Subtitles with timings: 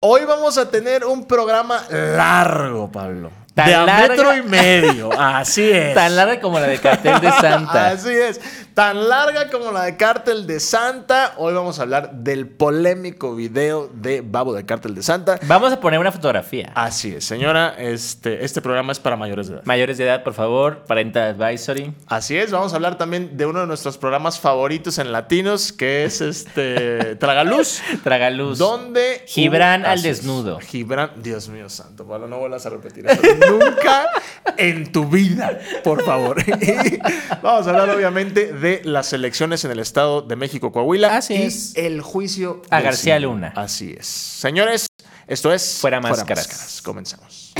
[0.00, 3.32] Hoy vamos a tener un programa largo, Pablo.
[3.58, 5.10] Tan de a larga- metro y medio.
[5.18, 5.92] Así es.
[5.94, 7.88] Tan larga como la de cartel de Santa.
[7.90, 8.40] Así es.
[8.74, 11.34] Tan larga como la de Cártel de Santa.
[11.38, 15.40] Hoy vamos a hablar del polémico video de Babo de Cártel de Santa.
[15.48, 16.70] Vamos a poner una fotografía.
[16.76, 17.74] Así es, señora.
[17.76, 19.62] Este, este programa es para mayores de edad.
[19.64, 21.92] Mayores de edad, por favor, parental advisory.
[22.06, 26.04] Así es, vamos a hablar también de uno de nuestros programas favoritos en latinos, que
[26.04, 27.80] es este Tragaluz.
[28.04, 28.58] Tragaluz.
[28.58, 30.60] Donde Gibran al desnudo.
[30.60, 33.20] Gibran, Dios mío santo, Pablo, no vuelvas a repetir eso
[33.50, 34.08] nunca
[34.56, 36.42] en tu vida, por favor.
[36.46, 36.98] Y
[37.42, 41.16] vamos a hablar obviamente de las elecciones en el Estado de México, Coahuila.
[41.16, 41.72] Así y es.
[41.76, 43.18] el juicio A García.
[43.18, 43.52] Luna.
[43.56, 44.06] Así es.
[44.06, 44.86] Señores,
[45.26, 46.80] esto es Fuera Máscaras.
[46.82, 47.52] Comenzamos.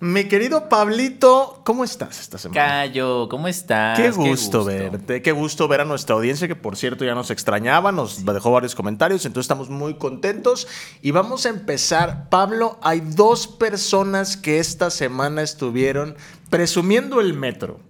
[0.00, 2.60] Mi querido Pablito, ¿cómo estás esta semana?
[2.60, 3.98] Cayo, ¿cómo estás?
[3.98, 7.90] Qué gusto, verte, qué gusto ver a nuestra audiencia que por cierto ya nos extrañaba,
[7.90, 10.68] nos dejó varios comentarios, entonces estamos muy contentos
[11.02, 12.28] y vamos a empezar.
[12.28, 16.14] Pablo, hay dos personas que esta semana estuvieron
[16.48, 17.80] presumiendo el metro.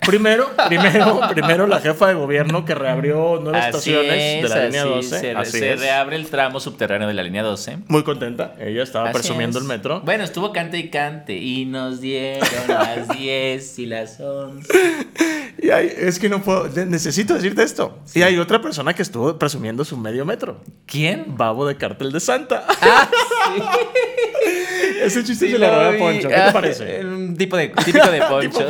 [0.00, 4.82] Primero, primero, primero la jefa de gobierno que reabrió nueve Así estaciones de la línea
[4.82, 5.20] así 12.
[5.20, 5.80] Se, Así se es.
[5.80, 7.78] reabre el tramo subterráneo de la línea 12.
[7.88, 9.62] Muy contenta, ella estaba Así presumiendo es.
[9.64, 10.00] el metro.
[10.02, 11.36] Bueno, estuvo cante y cante.
[11.36, 14.68] Y nos dieron las 10 y las 11.
[15.60, 17.98] Y hay- es que no puedo, ne- necesito decirte esto.
[18.14, 20.60] Y hay otra persona que estuvo presumiendo su medio metro.
[20.86, 21.36] ¿Quién?
[21.36, 22.64] Babo de Cártel de Santa.
[22.68, 23.08] Ah,
[23.56, 23.62] sí.
[25.02, 25.92] Ese chiste Sí, se lo a.
[25.96, 26.28] Poncho.
[26.28, 27.04] ¿Qué Ah, te parece?
[27.04, 28.20] Un tipo de, típico de.
[28.28, 28.66] Poncho.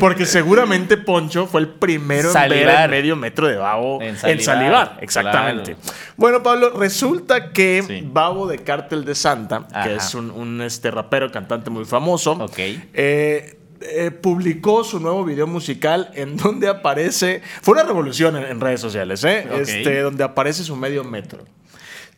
[0.00, 4.40] Porque seguramente Poncho fue el primero en ver el medio metro de Babo En en
[4.42, 4.98] salivar.
[5.00, 5.76] Exactamente.
[6.16, 8.04] Bueno, Pablo, resulta que.
[8.12, 9.84] Babo de Cártel de Santa, Ajá.
[9.88, 12.58] que es un, un, este, rapero, cantante muy famoso, Ok.
[12.58, 17.42] eh, eh, publicó su nuevo video musical en donde aparece.
[17.62, 19.46] Fue una revolución en, en redes sociales, ¿eh?
[19.60, 21.44] Este, donde aparece su medio metro.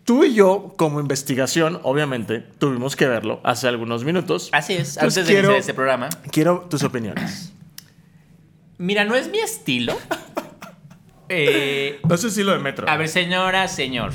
[0.05, 4.49] Tú y yo, como investigación, obviamente, tuvimos que verlo hace algunos minutos.
[4.53, 6.09] Así es, Entonces antes de quiero- iniciar este programa.
[6.33, 7.53] Quiero tus opiniones.
[8.79, 9.95] Mira, no es mi estilo.
[11.31, 12.89] Eh, No sé si lo de metro.
[12.89, 14.13] a ver, señora, señor.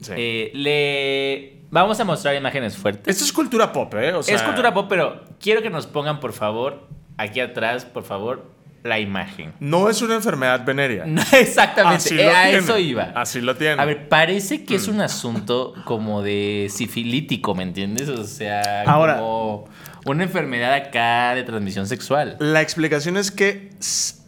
[0.00, 0.12] Sí.
[0.16, 3.06] eh, le vamos a mostrar imágenes fuertes.
[3.14, 4.12] Esto es cultura pop, ¿eh?
[4.12, 8.04] O sea, es cultura pop, pero quiero que nos pongan, por favor, aquí atrás, por
[8.04, 8.50] favor,
[8.82, 9.52] la imagen.
[9.58, 11.04] No es una enfermedad venérea.
[11.06, 12.58] No, exactamente, Así eh, lo a tiene.
[12.58, 13.02] eso iba.
[13.16, 13.82] Así lo tiene.
[13.82, 18.08] A ver, parece que es un asunto como de sifilítico, ¿me entiendes?
[18.08, 19.68] O sea, Ahora- como
[20.06, 22.36] una enfermedad acá de transmisión sexual.
[22.38, 23.70] La explicación es que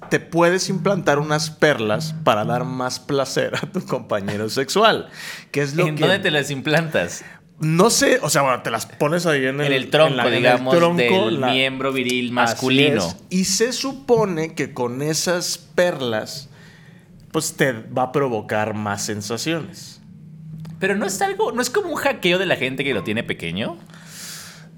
[0.09, 5.09] te puedes implantar unas perlas para dar más placer a tu compañero sexual.
[5.51, 6.03] Que es lo ¿En que.
[6.03, 7.25] dónde te las implantas?
[7.61, 10.17] No sé, o sea, bueno, te las pones ahí en el, En el tronco, en
[10.17, 13.13] la- en el digamos, tronco, del la- miembro viril masculino.
[13.31, 16.49] Y se supone que con esas perlas,
[17.33, 20.01] pues te va a provocar más sensaciones.
[20.79, 23.25] Pero no es algo, no es como un hackeo de la gente que lo tiene
[23.25, 23.77] pequeño.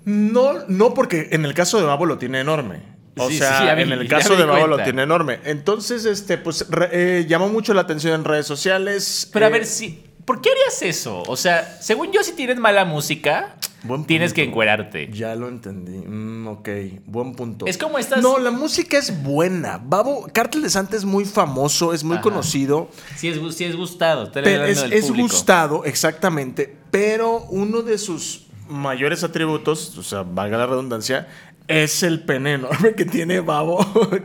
[0.06, 2.80] No, no, porque en el caso de Babo lo tiene enorme.
[3.16, 5.40] O Sí, sea, sí, vi, en el caso de di Babo lo tiene enorme.
[5.44, 9.28] Entonces, este, pues re- eh, llamó mucho la atención en redes sociales.
[9.32, 11.22] Pero a Eh, ver, si, ¿por qué harías eso?
[11.26, 15.08] O sea, según yo, si tienes mala música, Buen tienes que encuerarte.
[15.12, 15.98] Ya lo entendí.
[16.06, 16.68] Mm, ok,
[17.06, 17.66] buen punto.
[17.66, 19.80] Es como estas- No, la música es buena.
[19.82, 22.22] Babo, Cártel de Santa es muy famoso, es muy Ajá.
[22.22, 22.90] conocido.
[23.16, 26.76] Si es, si es gustado, Pero es, del es gustado, exactamente.
[26.90, 31.26] Pero uno de sus mayores atributos, o sea, valga la redundancia,
[31.70, 33.78] es el pene enorme que tiene Babo.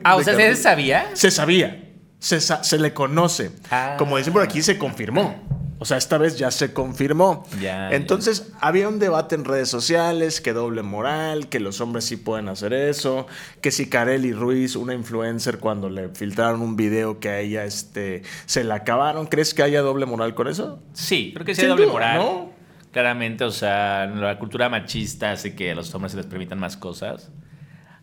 [0.04, 0.36] Ah, o sea.
[0.36, 1.10] ¿se sabía?
[1.14, 3.52] Se sabía, se, sa- se le conoce.
[3.72, 3.96] Ah.
[3.98, 5.44] Como dicen por aquí, se confirmó.
[5.78, 7.46] O sea, esta vez ya se confirmó.
[7.62, 12.16] Ya, Entonces, había un debate en redes sociales, que doble moral, que los hombres sí
[12.16, 13.28] pueden hacer eso,
[13.60, 18.24] que si Kareli Ruiz, una influencer, cuando le filtraron un video que a ella este,
[18.46, 20.82] se la acabaron, ¿crees que haya doble moral con eso?
[20.94, 22.18] Sí, creo que sí hay doble duda, moral.
[22.20, 22.55] ¿no?
[22.96, 26.78] Claramente, o sea, la cultura machista hace que a los hombres se les permitan más
[26.78, 27.30] cosas.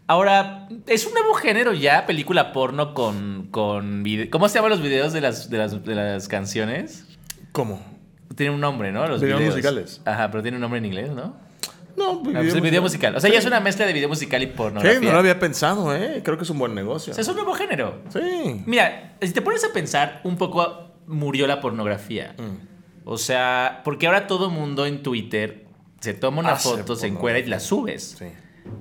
[0.06, 5.14] Ahora, es un nuevo género ya, película porno con, con ¿Cómo se llaman los videos
[5.14, 7.06] de las, de las, de las canciones?
[7.52, 7.82] ¿Cómo?
[8.36, 9.06] Tiene un nombre, ¿no?
[9.06, 9.54] Los Videos videos.
[9.54, 10.02] musicales.
[10.04, 11.36] Ajá, pero tiene un nombre en inglés, ¿no?
[11.96, 13.16] No, Ah, pues el video musical.
[13.16, 15.00] O sea, ya es una mezcla de video musical y pornografía.
[15.00, 16.20] Sí, no lo había pensado, ¿eh?
[16.22, 17.12] Creo que es un buen negocio.
[17.12, 18.02] O sea, es un nuevo género.
[18.10, 18.62] Sí.
[18.66, 22.34] Mira, si te pones a pensar, un poco murió la pornografía.
[22.36, 22.71] Mm.
[23.04, 25.66] O sea, porque ahora todo mundo en Twitter
[26.00, 28.16] se toma una Hace foto, se encuera y la subes.
[28.18, 28.26] Sí.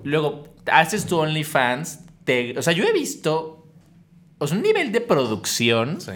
[0.03, 2.01] Luego haces tu OnlyFans.
[2.23, 3.65] Te, o sea, yo he visto
[4.37, 5.99] o sea, un nivel de producción.
[6.01, 6.11] Sí.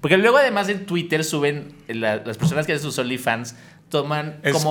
[0.00, 3.56] Porque luego, además, en Twitter suben la- las personas que hacen sus OnlyFans
[3.88, 4.70] toman Es- como,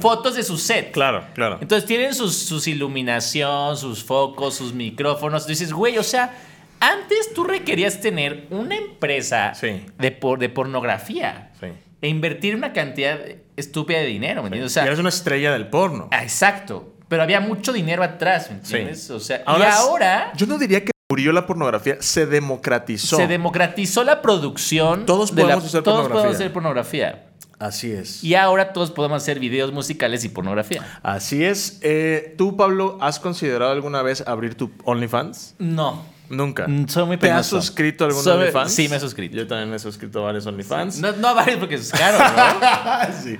[0.00, 0.90] fotos de su set.
[0.92, 1.58] Claro, claro.
[1.60, 5.44] Entonces tienen sus, sus iluminación, sus focos, sus micrófonos.
[5.44, 6.36] Tú dices, güey, o sea,
[6.80, 9.84] Antes tú requerías tener una empresa Sí.
[9.98, 11.66] de, por, de pornografía Sí.
[12.00, 13.18] E invertir una cantidad
[13.56, 14.72] estúpida de dinero, ¿me entiendes?
[14.72, 16.08] O sea, y eres una estrella del porno.
[16.12, 16.94] ah, exacto.
[17.08, 19.08] Pero había mucho dinero atrás, ¿me entiendes?
[19.10, 23.16] O sea, y es- ahora Yo no diría que murió la pornografía, se democratizó.
[23.16, 25.06] se democratizó la producción.
[25.06, 26.20] Todos de la- podemos hacer todos pornografía.
[26.22, 27.24] podemos hacer pornografía.
[27.58, 28.22] Así es.
[28.22, 31.00] Y ahora todos podemos hacer videos musicales y pornografía.
[31.02, 31.78] Así es.
[31.82, 35.54] Eh, ¿Tú, Pablo, has considerado alguna vez abrir tu OnlyFans?
[35.58, 36.04] No.
[36.30, 36.66] Nunca.
[36.68, 38.72] Mm, soy muy ¿Te has suscrito a algún Soy- OnlyFans?
[38.72, 39.36] sí, me he suscrito.
[39.36, 40.98] Yo también me he suscrito a varios OnlyFans.
[40.98, 43.14] No, no a varios porque es caro, ¿no?
[43.22, 43.38] sí.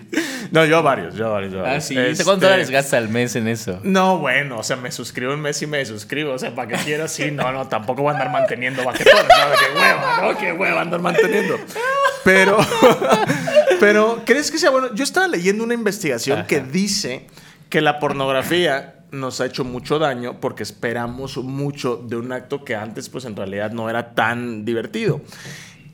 [0.50, 1.52] No, yo a varios, yo a varios.
[1.52, 1.84] yo a ah, varios.
[1.84, 1.98] sí.
[1.98, 3.80] Este, ¿Cuántos dólares gasta al mes en eso?
[3.82, 6.32] No, bueno, o sea, me suscribo un mes y me suscribo.
[6.32, 7.08] O sea, ¿para qué quiero?
[7.08, 9.24] Sí, no, no, tampoco voy a andar manteniendo baquetones.
[9.24, 9.58] ¿no?
[9.58, 10.38] Qué hueva, ¿no?
[10.38, 11.58] Qué hueva andar manteniendo.
[12.24, 12.58] Pero,
[13.80, 14.94] pero, ¿crees que sea bueno?
[14.94, 17.26] Yo estaba leyendo una investigación que dice
[17.68, 22.74] que la pornografía nos ha hecho mucho daño porque esperamos mucho de un acto que
[22.76, 25.20] antes, pues en realidad no era tan divertido.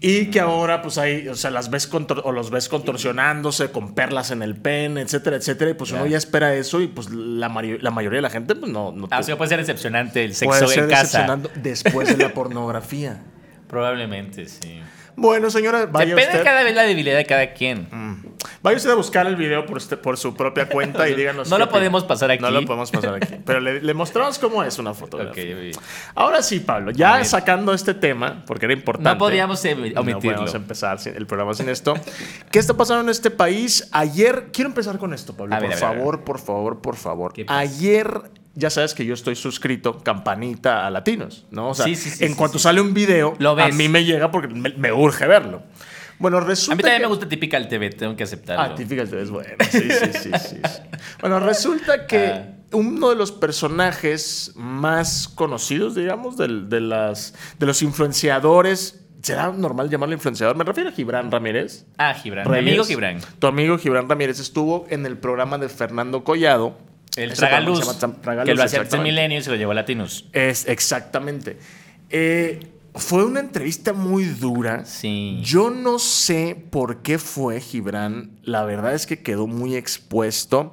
[0.01, 3.95] Y que ahora, pues ahí, o sea, las ves contor- o los ves contorsionándose con
[3.95, 5.71] perlas en el pen, etcétera, etcétera.
[5.71, 6.19] Y pues uno Ya.
[6.19, 8.93] espera eso y pues la, la mayoría de la gente, pues no.
[8.93, 11.39] no Ah, o te- sea, puede ser decepcionante el puede sexo ser en casa.
[11.55, 13.23] después de la pornografía.
[13.69, 14.81] Probablemente, sí.
[15.17, 17.87] Bueno, señora, vaya Depende usted, cada vez la debilidad de cada quien.
[18.65, 21.49] Vaya usted a buscar el video por, usted- por su propia cuenta y díganos.
[21.51, 21.79] No lo opina.
[21.79, 22.43] podemos pasar aquí.
[22.43, 23.35] No lo podemos pasar aquí.
[23.45, 25.55] Pero le, le mostramos cómo es una fotografía.
[25.55, 25.77] bien.
[26.17, 29.09] Ahora sí, Pablo, ya sacando este tema, porque era importante.
[29.11, 30.21] No podíamos eh, No omitirlo.
[30.39, 31.95] podemos empezar el programa sin esto.
[32.51, 33.89] ¿Qué está pasando en este país?
[33.93, 35.55] Ayer, quiero empezar con esto, Pablo.
[35.61, 37.33] Ver, por favor, por favor, por favor.
[37.35, 37.59] ¿Qué pasa?
[37.61, 38.23] Ayer,
[38.55, 41.69] ya sabes que yo estoy suscrito, campanita a Latinos, ¿no?
[41.71, 44.31] O sea, Sí, sí, sí, en cuanto sale un video, Lo a mí me llega
[44.31, 45.63] porque me, me urge verlo.
[46.19, 48.63] Bueno, resulta A mí también que- me gusta Typical TV, tengo que aceptarlo.
[48.63, 49.51] Ah, Typical TV es bueno.
[49.71, 50.57] Sí, sí, sí, sí, sí.
[51.21, 52.49] Bueno, resulta que Ah.
[52.73, 59.01] uno de los personajes más conocidos, digamos, del- de, las, de los influenciadores.
[59.23, 60.55] ¿Será normal llamarlo influenciador?
[60.57, 61.87] Me refiero a Gibran Ramírez.
[61.97, 62.47] Ah, Gibran.
[62.47, 62.69] Mi Reyes.
[62.69, 63.21] amigo Gibran.
[63.39, 66.77] Tu amigo Gibran Ramírez estuvo en el programa de Fernando Collado.
[67.17, 67.81] El Tragaluz.
[68.21, 69.01] Tragaluz, que lo hacía antes.
[69.01, 70.27] Milenio y se lo llevó a Latinos.
[70.35, 71.57] Es exactamente.
[72.11, 72.61] Eh,
[72.95, 74.85] fue una entrevista muy dura.
[74.85, 75.41] Sí.
[75.43, 78.31] Yo no sé por qué fue Gibran.
[78.43, 80.73] La verdad es que quedó muy expuesto.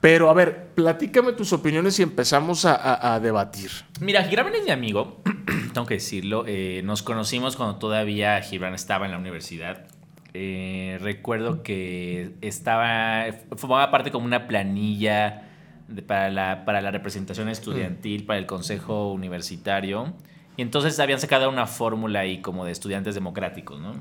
[0.00, 3.70] Pero a ver, platícame tus opiniones y empezamos a, a- a debatir.
[4.00, 5.22] Mira, Gibran es mi amigo,
[5.72, 6.44] tengo que decirlo.
[6.48, 9.86] eh, nos conocimos cuando todavía Gibran estaba en la universidad.
[10.34, 13.26] Eh, recuerdo que estaba,
[13.56, 15.48] formaba parte como una planilla
[15.86, 20.14] de- para, la, para la representación estudiantil, para el consejo universitario.
[20.62, 23.94] Y entonces habían sacado una fórmula ahí como de estudiantes democráticos, ¿no?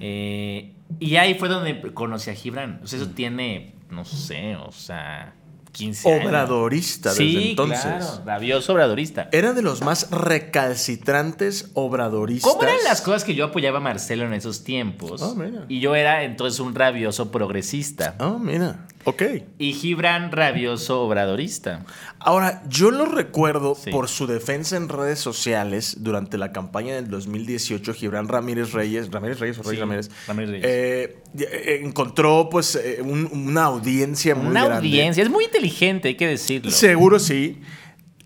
[0.00, 2.80] Eh, y ahí fue donde conocí a Gibran.
[2.82, 5.34] O sea, eso tiene, no sé, o sea,
[5.72, 6.24] 15 años.
[6.26, 7.80] Obradorista desde Sí, entonces.
[7.82, 9.28] claro, rabioso obradorista.
[9.30, 12.50] Era de los más recalcitrantes obradoristas.
[12.50, 15.20] ¿Cómo eran las cosas que yo apoyaba a Marcelo en esos tiempos?
[15.22, 15.66] Ah, mira.
[15.68, 18.14] Y yo era entonces un rabioso progresista.
[18.18, 18.86] Ah, mira.
[19.08, 19.22] Ok.
[19.58, 21.84] Y Gibran rabioso obradorista.
[22.18, 23.90] Ahora, yo lo recuerdo Sí.
[23.92, 27.94] por su defensa en redes sociales durante la campaña del 2018.
[27.94, 30.66] Gibran Ramírez Reyes, Ramírez Reyes o Reyes Sí, Ramírez, Ramírez Reyes.
[30.68, 34.88] eh, eh, encontró pues eh, un- una audiencia muy Una grande.
[34.88, 35.22] audiencia.
[35.22, 36.72] Es muy inteligente, hay que decirlo.
[36.72, 37.60] Seguro sí.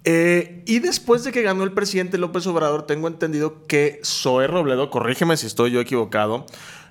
[0.04, 4.88] Eh, y después de que ganó el presidente López Obrador, tengo entendido que Zoe Robledo,
[4.88, 6.46] corrígeme si estoy yo equivocado,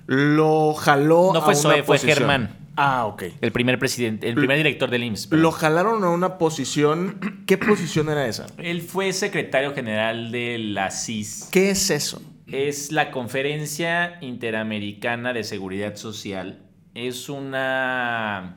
[0.06, 2.18] lo jaló No fue a una Zoe, fue posición.
[2.18, 2.56] Germán.
[2.82, 3.24] Ah, ok.
[3.42, 5.26] El primer presidente, el primer director del IMSS.
[5.26, 5.42] perdón.
[5.42, 7.44] Lo jalaron a una posición.
[7.46, 8.46] ¿Qué posición era esa?
[8.56, 11.50] Él fue secretario general de la CIS.
[11.52, 12.22] ¿Qué es eso?
[12.46, 16.62] Es la Conferencia Interamericana de Seguridad Social.
[16.94, 18.54] Es una.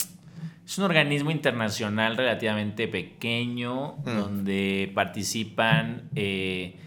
[0.65, 6.77] Es un organismo internacional relativamente pequeño donde participan eh,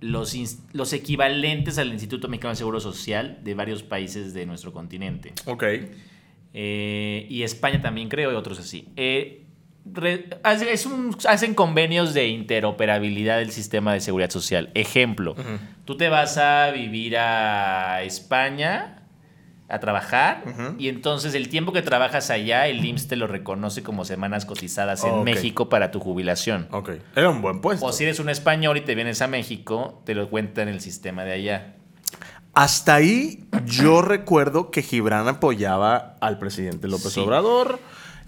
[0.00, 0.36] los,
[0.72, 5.32] los equivalentes al Instituto Mexicano de Seguro Social de varios países de nuestro continente.
[5.46, 5.64] Ok.
[6.54, 8.88] Eh, y España también creo, y otros así.
[8.96, 9.40] Eh,
[10.70, 14.70] es un- hacen convenios de interoperabilidad del sistema de seguridad social.
[14.74, 15.34] Ejemplo,
[15.84, 19.00] tú te vas a vivir a España
[19.68, 20.74] a trabajar Ujú.
[20.78, 25.02] y entonces el tiempo que trabajas allá el IMSS te lo reconoce como semanas cotizadas
[25.04, 25.24] en Oh, ok.
[25.24, 26.68] México para tu jubilación.
[26.70, 26.90] Ok.
[27.16, 27.84] Era un buen puesto.
[27.84, 30.80] O si eres un español y te vienes a México, te lo cuenta en el
[30.80, 31.74] sistema de allá.
[32.54, 37.20] Hasta ahí yo recuerdo que Gibran apoyaba al presidente López Sí.
[37.20, 37.80] Obrador.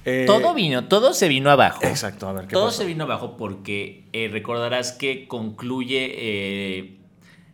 [0.04, 1.80] Eh, Todo vino, todo se vino abajo.
[1.85, 2.78] Exacto, a ver qué Todo pasó?
[2.78, 6.97] se vino abajo porque eh, recordarás que concluye, eh,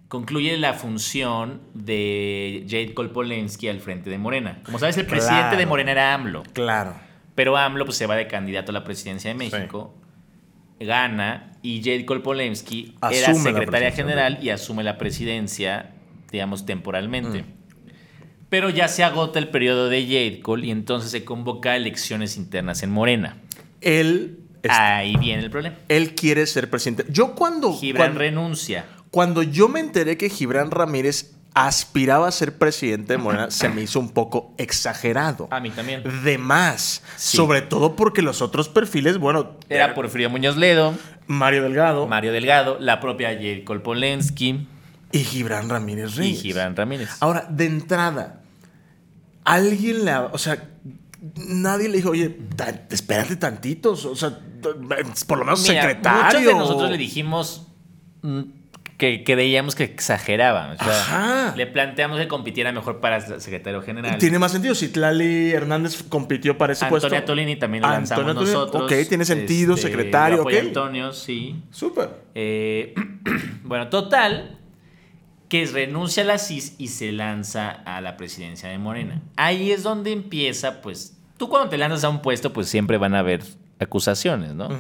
[0.09, 4.61] concluye la función de Jade Kolpolensky al frente de Morena.
[4.67, 5.57] Como sabes, el presidente Claro.
[5.57, 6.95] de Morena era AMLO, Claro.
[7.35, 9.95] pero AMLO pues, se va de candidato a la presidencia de México.
[10.81, 15.91] gana y Jade Kolpolensky Asume era secretaria general y asume la presidencia,
[16.33, 17.43] digamos, temporalmente.
[17.43, 17.47] Mm.
[18.49, 22.37] Pero ya se agota el periodo de Jade Col y entonces se convoca a elecciones
[22.37, 23.39] internas en Morena.
[23.81, 25.77] Él, Ahí viene el problema.
[25.89, 27.05] él quiere ser presidente.
[27.09, 28.85] Yo cuando, Gibran cuando, renuncia.
[29.11, 33.83] cuando yo me enteré que Gibran Ramírez aspiraba a ser presidente de Morena, se me
[33.83, 35.49] hizo un poco exagerado.
[35.51, 36.03] A mí también.
[36.25, 37.03] De más.
[37.17, 37.37] Sí.
[37.37, 40.95] Sobre todo porque los otros perfiles, bueno, Era Porfirio Muñoz Ledo,
[41.27, 44.67] Mario Delgado Mario Delgado, la propia Jade Kolpolensky
[45.13, 46.43] y Gibran Ramírez y Reyes.
[46.43, 47.11] Gibran Ramírez.
[47.21, 48.41] Ahora, de entrada,
[49.45, 50.17] alguien le.
[50.17, 50.71] O sea,
[51.37, 52.39] nadie le dijo, oye,
[52.91, 54.05] espérate tantitos.
[54.07, 54.39] O sea,
[55.27, 56.41] por lo menos secretario.
[56.41, 57.69] Muchos de nosotros le dijimos
[58.23, 58.43] mm,
[58.97, 60.73] que creíamos que exageraban.
[60.73, 61.57] O sea, Ajá.
[61.57, 64.19] le planteamos que compitiera mejor para secretario general.
[64.19, 64.75] Tiene más sentido.
[64.75, 67.25] Si Tlali Hernández compitió para ese Antonia puesto.
[67.27, 68.83] Tolini también lo Antonia lanzamos Tolini, nosotros.
[68.85, 70.67] ok, tiene sentido, secretario, apoyo a ok.
[70.69, 71.63] Antonio, sí.
[71.71, 72.11] Súper.
[72.35, 72.95] Eh,
[73.65, 74.61] bueno, total,
[75.53, 79.21] que renuncia a la CIS y se lanza a la presidencia de Morena.
[79.37, 83.15] Ahí es donde empieza, pues, tú cuando te lanzas a un puesto, pues siempre van
[83.15, 83.43] a haber
[83.79, 84.71] acusaciones, ¿no?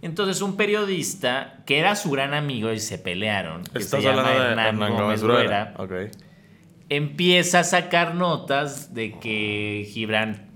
[0.00, 4.30] Entonces un periodista, que era su gran amigo y se pelearon, que Estás se llama
[4.30, 6.06] de Hernán Hernán Gómez Gómez Bruera, Bruera.
[6.06, 6.16] Ok.
[6.88, 10.47] empieza a sacar notas de que Gibran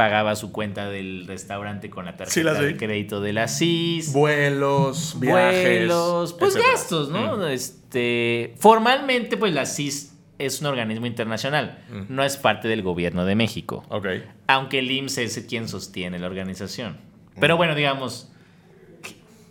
[0.00, 4.14] pagaba su cuenta del restaurante con la tarjeta de crédito de la CIS.
[4.14, 5.62] Vuelos, viajes.
[5.62, 6.72] vuelos, pues etcétera.
[6.72, 7.36] gastos, ¿no?
[7.36, 7.42] Mm.
[7.50, 12.04] Este, formalmente, pues la CIS es un organismo internacional, Mm.
[12.14, 14.06] no es parte del gobierno de México, Ok.
[14.46, 16.92] aunque el IMSS es quien sostiene la organización.
[17.36, 17.40] Mm.
[17.40, 18.32] Pero bueno, digamos,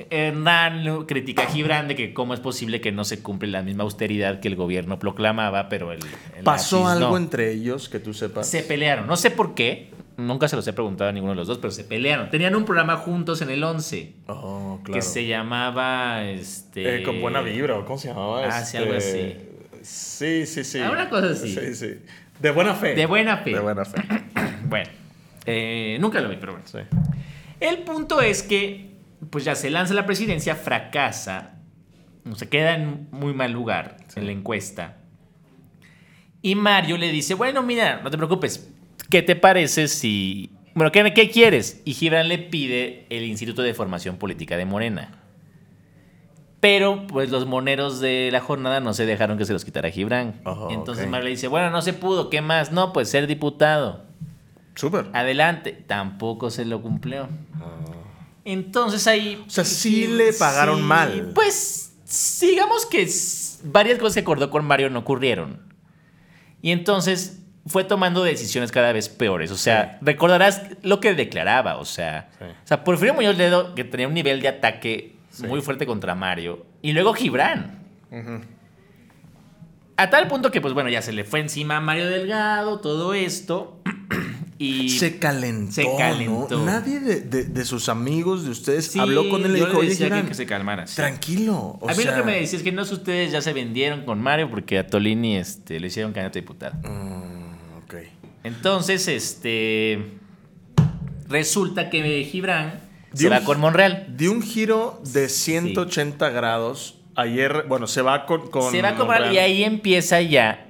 [0.10, 3.84] Hernán critica a Gibran de que cómo es posible que no se cumple la misma
[3.84, 6.00] austeridad que el gobierno proclamaba, pero el...
[6.38, 7.18] el ¿Pasó algo no.
[7.18, 8.50] entre ellos que tú sepas?
[8.50, 11.48] Se pelearon, no sé por qué, nunca se los he preguntado a ninguno de los
[11.48, 12.30] dos, pero se pelearon.
[12.30, 14.94] Tenían un programa juntos en el 11 Oh, claro.
[14.94, 18.46] que se llamaba este Eh, con buena vibra, ¿o ¿cómo se llamaba?
[18.46, 19.50] Ah, sí, algo Este,
[19.82, 20.80] Sí, sí, sí.
[20.80, 21.54] Ah, una cosa así.
[21.56, 22.00] Sí, sí.
[22.40, 22.96] De buena fe.
[22.96, 23.52] De buena fe.
[23.52, 24.02] De buena fe.
[24.70, 24.90] Bueno,
[25.46, 26.68] eh, nunca lo vi, pero bueno.
[26.68, 26.78] Sí.
[27.60, 28.92] El punto es que,
[29.32, 31.56] pues ya se lanza la presidencia, fracasa,
[32.36, 34.98] se queda en muy mal lugar en la encuesta.
[36.42, 38.70] Y Mario le dice, bueno, mira, no te preocupes,
[39.10, 40.52] ¿qué te parece si...
[40.76, 41.82] Bueno, ¿qué, qué quieres?
[41.86, 45.24] Y Gibran le pide el Instituto de Formación Política de Morena.
[46.60, 50.42] Pero, pues los moneros de la jornada no se dejaron que se los quitara Gibran.
[50.46, 51.12] Oh, Entonces ok.
[51.12, 52.72] Mario le dice, bueno, no se pudo, ¿qué más?
[52.72, 54.04] No, pues ser diputado.
[54.76, 55.08] Súper.
[55.14, 55.72] Adelante.
[55.88, 57.28] Tampoco se lo cumplió.
[58.46, 59.38] Entonces ahí.
[59.40, 59.46] Ah.
[59.48, 61.32] O sea, sí le pagaron mal.
[61.34, 61.94] Pues
[62.42, 63.08] digamos que
[63.64, 65.62] varias cosas que acordó con Mario no ocurrieron.
[66.62, 69.52] Y entonces fue tomando decisiones cada vez peores.
[69.52, 71.78] O sea, recordarás lo que declaraba.
[71.78, 72.46] O sea, Sí.
[72.46, 75.46] o sea Porfirio Muñoz Ledo, que tenía un nivel de ataque Sí.
[75.48, 76.66] muy fuerte contra Mario.
[76.82, 77.80] Y luego Gibran.
[79.98, 83.14] A tal punto que, pues bueno, ya se le fue encima a Mario Delgado, todo
[83.14, 83.82] esto.
[84.58, 85.74] y Se calentó.
[85.74, 85.98] Se ¿no?
[85.98, 86.66] calentó.
[86.66, 90.26] Nadie de, de- de sus amigos, de ustedes, habló con él y dijo, oye, Gibran,
[90.26, 90.86] que se calmara.
[90.86, 91.78] tranquilo.
[91.82, 93.52] o a mí sea, lo que me decía es que no sé ustedes ya se
[93.54, 96.76] vendieron con Mario porque a Tolini este, le hicieron candidato a diputado.
[96.90, 97.39] Mm.
[98.44, 100.14] Entonces, este.
[101.28, 102.80] Resulta que Gibran
[103.14, 104.08] se va con Monreal.
[104.18, 107.02] Dio un giro de 180 grados.
[107.16, 108.50] Ayer, bueno, se va con.
[108.50, 109.34] con se va con Monreal.
[109.34, 110.68] y ahí empieza ya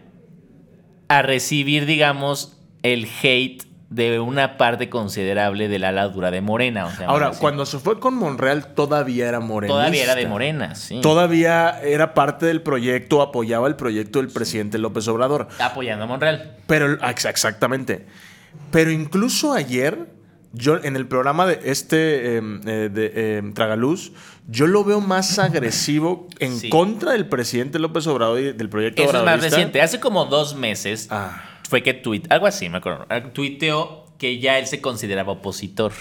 [1.07, 6.85] a recibir, digamos, el hate de una parte considerable de la ala dura de Morena.
[6.85, 9.79] o sea, Ahora, cuando se fue con Monreal, todavía era morenista.
[9.79, 11.01] Todavía era de Morena, sí.
[11.01, 15.47] Todavía era parte del proyecto, apoyaba el proyecto del presidente López Obrador.
[15.59, 16.55] Apoyando a Monreal.
[16.67, 18.05] Pero, ex- exactamente.
[18.71, 20.07] Pero incluso ayer,
[20.53, 24.11] yo en el programa de este em, eh, de em, Tragaluz,
[24.47, 26.69] yo lo veo más agresivo en Sí.
[26.69, 29.81] contra del presidente López Obrador y del proyecto Eso es más reciente.
[29.81, 33.05] Hace como dos meses Ah, fue que tuit, algo así, me acuerdo.
[33.09, 35.93] eh, Tuiteó que ya él se consideraba opositor.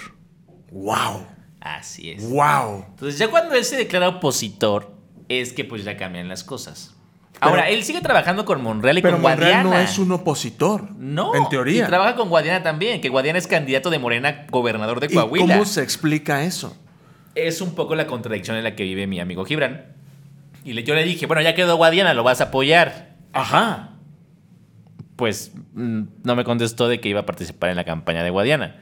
[0.72, 1.26] wow,
[1.60, 2.28] Así es.
[2.28, 2.84] wow.
[2.88, 4.92] Entonces, ya cuando él se declara opositor,
[5.28, 6.94] es que pues ya cambian las cosas.
[7.40, 9.70] Ahora, él sigue trabajando con Monreal y Pero con Monreal Guadiana.
[9.70, 10.90] no es un opositor.
[10.96, 11.84] No, En teoría.
[11.84, 15.54] Y trabaja con Guadiana también, que Guadiana es candidato de Morena, gobernador de ¿Y Coahuila.
[15.54, 16.76] cómo se explica eso?
[17.36, 19.84] Es un poco la contradicción en la que vive mi amigo Gibran.
[20.64, 23.14] Y le- yo le dije, bueno, ya quedó Guadiana, lo vas a apoyar.
[23.32, 23.90] Ajá.
[25.18, 28.76] Pues mm, no me contestó de que iba a participar en la campaña de Guadiana.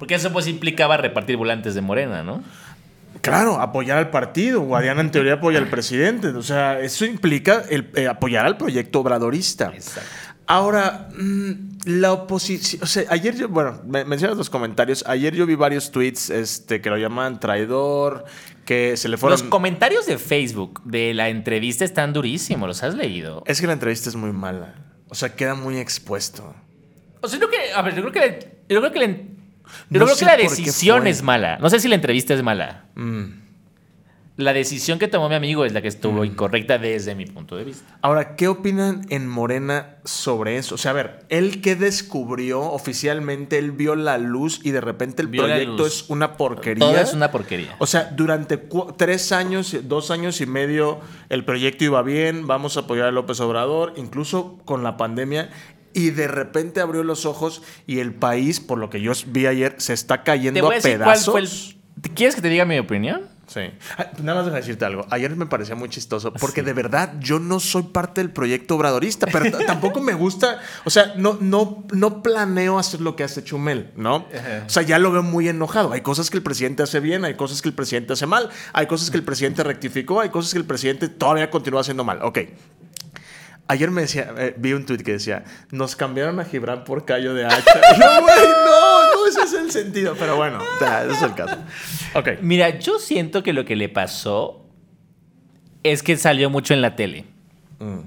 [0.00, 2.42] Porque eso pues implicaba repartir volantes de Morena, ¿no?
[3.20, 4.62] Claro, apoyar al partido.
[4.62, 6.28] Guadiana en teoría apoya al presidente.
[6.28, 9.70] O sea, eso implica el, eh, apoyar al proyecto obradorista.
[9.72, 10.10] Exacto.
[10.48, 15.46] Ahora, mm, la oposición, o sea, ayer yo, bueno, me, mencionas los comentarios, ayer yo
[15.46, 18.24] vi varios tweets este, que lo llaman traidor,
[18.64, 19.40] que se le fueron...
[19.40, 23.42] Los comentarios de Facebook de la entrevista están durísimos, ¿los has leído?
[23.46, 24.74] Es que la entrevista es muy mala,
[25.08, 26.54] o sea, queda muy expuesto.
[27.20, 28.38] O sea, yo creo que, a ver, yo creo que, la-
[28.74, 29.14] yo creo que, la, yo
[29.90, 31.58] No creo sé que la por qué decisión es mala.
[31.58, 32.84] No sé si la entrevista es mala.
[32.94, 33.24] Mm.
[34.38, 37.64] La decisión que tomó mi amigo es la que estuvo incorrecta desde mi punto de
[37.64, 37.98] vista.
[38.02, 40.74] Ahora, ¿qué opinan en Morena sobre eso?
[40.74, 45.22] O sea, a ver, él que descubrió oficialmente, él vio la luz y de repente
[45.22, 46.86] el Vio proyecto es una porquería.
[46.86, 47.76] Todo es una porquería.
[47.78, 48.58] O sea, durante
[48.98, 51.00] tres años, dos años y medio,
[51.30, 55.48] el proyecto iba bien, vamos a apoyar a López Obrador, incluso con la pandemia,
[55.94, 59.76] y de repente abrió los ojos y el país, por lo que yo vi ayer,
[59.78, 61.32] se está cayendo Te voy a a decir cuál pedazos.
[61.32, 62.02] fue el...
[62.02, 63.34] ¿Te- ¿Quieres que te diga mi opinión?
[63.46, 63.60] Sí.
[63.96, 65.06] Ah, Nada más déjame decirte algo.
[65.10, 69.26] Ayer me parecía muy chistoso porque de verdad yo no soy parte del proyecto obradorista,
[69.26, 70.60] pero tampoco me gusta.
[70.84, 74.26] O sea, no, no, no planeo hacer lo que hace Chumel, ¿no?
[74.36, 74.64] Ajá.
[74.66, 75.92] O sea, ya lo veo muy enojado.
[75.92, 78.86] Hay cosas que el presidente hace bien, hay cosas que el presidente hace mal, hay
[78.86, 82.18] cosas que el presidente rectificó, hay cosas que el presidente todavía continúa haciendo mal.
[82.22, 82.40] Ok.
[83.68, 87.34] Ayer me decía, eh, vi un tweet que decía, nos cambiaron a Gibran por Cayo
[87.34, 87.64] de Hacha.
[87.98, 90.14] Yo, güey, no, ese es el sentido.
[90.18, 91.56] Pero bueno, ese es el caso.
[92.14, 92.40] Ok.
[92.42, 94.66] Mira, yo siento que lo que le pasó
[95.82, 97.24] es que salió mucho en la tele.
[97.78, 98.00] Mm.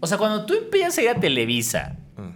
[0.00, 2.30] O sea, cuando tú empiezas a ir a Televisa, Mm.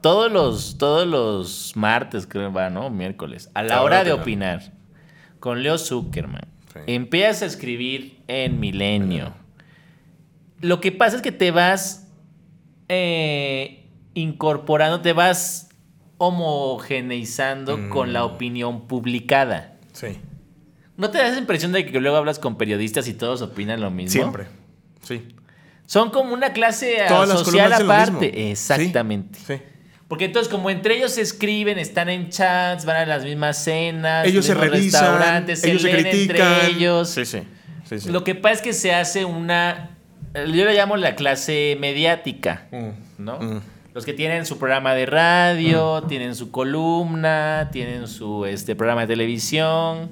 [0.00, 2.90] todos los, todos los martes, creo, va, ¿no?
[2.90, 4.72] Miércoles, a la hora hora de opinar,
[5.40, 6.80] con Leo Zuckerman, Sí.
[6.86, 9.34] empiezas a escribir en Milenio.
[10.60, 12.02] Lo que pasa es que te vas
[12.88, 15.65] eh, incorporando, te vas
[16.18, 19.74] homogeneizando con la opinión publicada.
[19.92, 20.18] Sí.
[20.96, 23.90] ¿No te das la impresión de que luego hablas con periodistas y todos opinan lo
[23.90, 24.12] mismo?
[24.12, 24.46] Siempre.
[25.02, 25.26] Sí.
[25.84, 28.50] Son como una clase Todas social aparte.
[28.50, 29.38] Exactamente.
[29.38, 29.44] Sí.
[29.56, 29.62] sí.
[30.08, 34.24] Porque entonces, como entre ellos se escriben, están en chats, van a las mismas cenas,
[34.26, 36.52] Ellos se revisan, restaurantes, ellos se leen critican.
[36.52, 37.10] entre ellos.
[37.10, 37.40] Sí, sí.
[37.88, 38.10] sí, sí.
[38.10, 39.90] Lo que pasa es que se hace una.
[40.34, 42.90] Yo le llamo la clase mediática, Mm.
[43.18, 43.38] ¿no?
[43.40, 43.60] Mm.
[43.96, 49.06] Los que tienen su programa de radio, tienen su columna, tienen su este, programa de
[49.06, 50.10] televisión.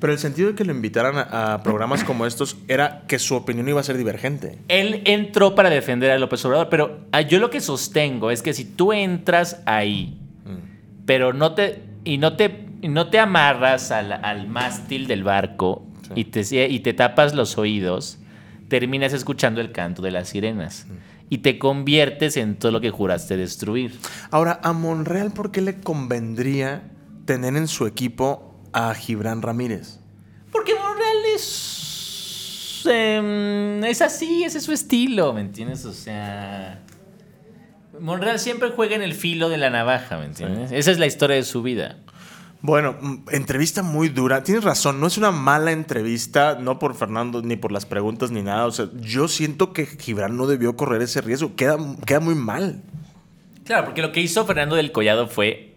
[0.00, 3.34] Pero el sentido de que lo invitaran a, a programas como estos era que su
[3.34, 4.56] opinión iba a ser divergente.
[4.68, 8.54] Él entró para defender a López Obrador, pero ah, yo lo que sostengo es que
[8.54, 10.16] si tú entras ahí,
[10.46, 11.02] Mm.
[11.04, 15.82] pero no te y no te y no te amarras al, al mástil del barco
[16.06, 16.12] Sí.
[16.16, 18.18] y, te, y te tapas los oídos,
[18.68, 21.09] terminas escuchando el canto de las sirenas Mm.
[21.30, 23.98] Y te conviertes en todo lo que juraste destruir.
[24.30, 26.90] Ahora, a Monreal, ¿por qué le convendría
[27.24, 30.00] tener en su equipo a Gibran Ramírez?
[30.50, 35.84] Porque Monreal es em, es así, ese es su estilo, ¿me entiendes?
[35.84, 36.82] O sea,
[38.00, 40.72] Monreal siempre juega en el filo de la navaja, ¿me entiendes?
[40.72, 41.98] Esa es la historia de su vida.
[42.62, 44.42] Bueno, mm, entrevista muy dura.
[44.42, 48.42] Tienes razón, no es una mala entrevista, no por Fernando ni por las preguntas ni
[48.42, 48.66] nada.
[48.66, 51.56] O sea, yo siento que Gibran no debió correr ese riesgo.
[51.56, 52.82] Queda, queda muy mal.
[53.64, 55.76] Claro, porque lo que hizo Fernando del Collado fue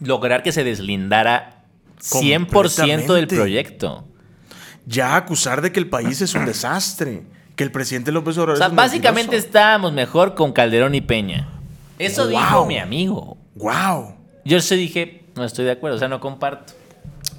[0.00, 1.64] lograr que se deslindara
[2.00, 4.04] 100% del proyecto.
[4.86, 7.22] Ya acusar de que el país es un desastre,
[7.54, 9.46] que el presidente López Obrador O sea, es un básicamente mentiroso.
[9.46, 11.48] estábamos mejor con Calderón y Peña.
[11.98, 12.30] Eso Wow.
[12.30, 13.36] dijo mi amigo.
[13.54, 14.14] ¡Wow!
[14.44, 16.74] Yo sí dije, no estoy de acuerdo, o sea, no comparto.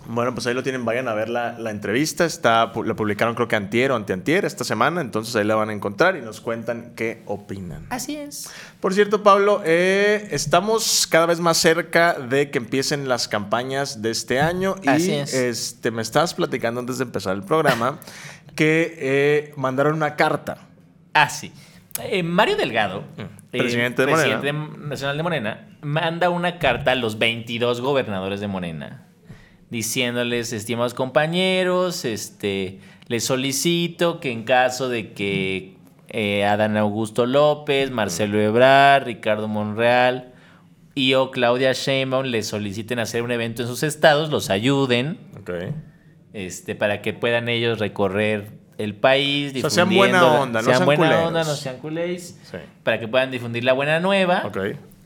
[0.08, 2.26] Bueno, pues ahí lo tienen, vayan a ver la, la entrevista.
[2.26, 5.74] Está, la publicaron creo que antier o anteantier esta semana, entonces ahí la van a
[5.74, 7.86] encontrar y nos cuentan qué opinan.
[7.90, 8.50] Así es.
[8.80, 14.12] Por cierto, Pablo, eh, estamos cada vez más cerca de que empiecen las campañas de
[14.12, 15.34] este año y Así es.
[15.34, 18.00] este, me estabas platicando antes de empezar el programa
[18.56, 20.58] que eh, mandaron una carta.
[21.14, 21.54] Ah, sí.
[22.04, 23.28] Eh, Mario Delgado, eh.
[23.52, 24.40] Presidente de Morena.
[24.40, 29.08] presidente nacional de Morena, manda una carta a los 22 gobernadores de Morena
[29.72, 35.78] diciéndoles, estimados compañeros, este, les solicito que en caso de que
[36.10, 40.34] eh, Adán Augusto López, Marcelo Ebrard, Ricardo Monreal
[40.94, 45.18] y o Claudia Sheinbaum les soliciten hacer un evento en sus estados, los ayuden
[46.34, 49.54] este, para que puedan ellos recorrer el país.
[49.58, 51.28] O sea, sean buena onda, no sean buena culeros.
[51.28, 52.40] onda, no sean culés.
[52.44, 52.58] Sí.
[52.84, 54.44] Para que puedan difundir la buena nueva.
[54.46, 54.58] Ok.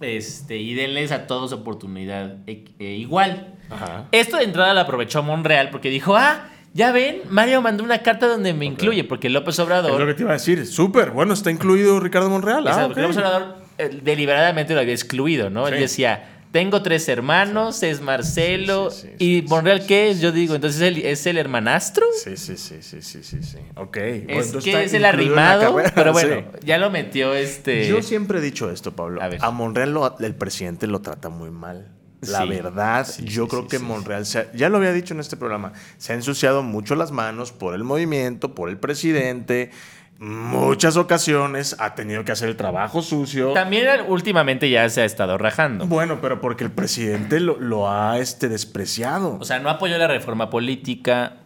[0.02, 3.54] Este, y denles a todos oportunidad e- e igual.
[3.70, 4.06] Ajá.
[4.12, 8.28] Esto de entrada lo aprovechó Monreal porque dijo, ah, ya ven, Mario mandó una carta
[8.28, 10.66] donde me incluye, porque López Es lo Obrador, que te iba a decir.
[10.68, 11.12] Súper.
[11.12, 12.68] Bueno, está incluido Ricardo Monreal.
[12.68, 12.88] Ah.
[12.90, 15.68] López Obrador eh, deliberadamente lo había excluido, ¿no?
[15.68, 18.90] Él decía, Tengo tres hermanos, es Marcelo.
[18.90, 20.22] Sí, sí, sí, ¿Y Monreal qué es?
[20.22, 22.06] Yo digo, entonces ¿es el, es el hermanastro.
[22.24, 23.58] Sí, sí, sí, sí, sí, sí, sí.
[23.76, 23.98] Ok.
[23.98, 27.90] Es que es el arrimado, pero bueno, ya lo metió este.
[27.90, 29.22] Yo siempre he dicho esto, Pablo.
[29.22, 29.40] A ver.
[29.44, 31.90] A, Monreal lo- el presidente lo trata muy mal.
[32.22, 33.78] La verdad, yo creo que.
[33.78, 37.12] Monreal, se ha- ya lo había dicho en este programa, se ha ensuciado mucho las
[37.12, 39.72] manos por el movimiento, por el presidente.
[40.18, 43.52] Muchas ocasiones ha tenido que hacer el trabajo sucio.
[43.52, 45.86] También últimamente ya se ha estado rajando.
[45.88, 49.38] Bueno, pero porque el presidente lo, lo ha este, despreciado.
[49.40, 51.38] O sea, no apoyó la reforma política,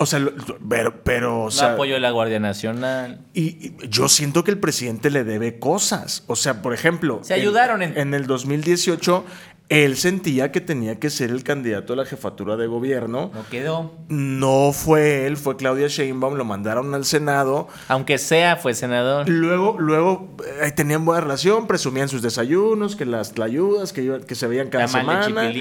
[0.00, 0.32] O sea, lo-
[0.68, 3.18] pero, pero o no sea, apoyó la Guardia Nacional.
[3.34, 6.22] Y, y yo siento que el presidente le debe cosas.
[6.28, 9.24] O sea, por ejemplo, Se ayudaron en- en el 2018
[9.68, 13.30] él sentía que tenía que ser el candidato a la jefatura de gobierno.
[13.34, 13.92] No quedó.
[14.08, 17.68] No fue él, fue Claudia Sheinbaum, lo mandaron al Senado.
[17.88, 19.28] Aunque sea, fue senador.
[19.28, 24.46] Luego, luego eh, tenían buena relación, presumían sus desayunos, que las tlayudas, que, que se
[24.46, 25.52] veían cada semana.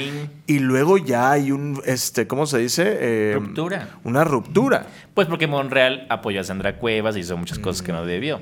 [0.45, 2.97] Y luego ya hay un, este, ¿cómo se dice?
[3.01, 3.99] Eh, Ruptura.
[4.05, 4.87] Una ruptura.
[5.13, 8.41] Pues porque Monreal apoyó a Sandra Cuevas y hizo muchas cosas que no debió.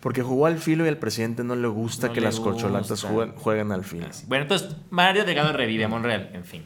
[0.00, 3.02] Porque jugó al filo y al presidente no le gusta No que le las corcholatas
[3.02, 4.06] jueguen, jueguen al filo.
[4.28, 6.64] Bueno, entonces Mario Delgado revive a Monreal, en fin.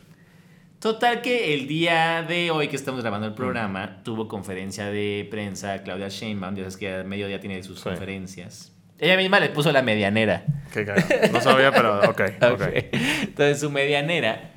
[0.78, 5.82] Total que el día de hoy que estamos grabando el programa, tuvo conferencia de prensa
[5.84, 7.84] Claudia Sheinbaum, ya sabes que a mediodía tiene sus Sí.
[7.84, 8.72] conferencias.
[8.98, 10.44] Ella misma le puso la medianera.
[10.72, 11.06] Qué cagado.
[11.32, 12.52] No sabía, pero ok, ok.
[12.52, 12.62] Ok.
[13.22, 14.50] Entonces su medianera.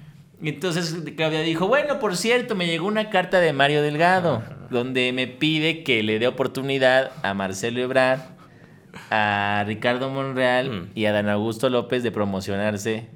[0.44, 5.28] Entonces Claudia dijo, bueno, por cierto, me llegó una carta de Mario Delgado, donde me
[5.28, 8.20] pide que le dé oportunidad a Marcelo Ebrard,
[9.12, 10.90] a Ricardo Monreal Mm.
[10.96, 13.08] y a Dan Augusto López de promocionarse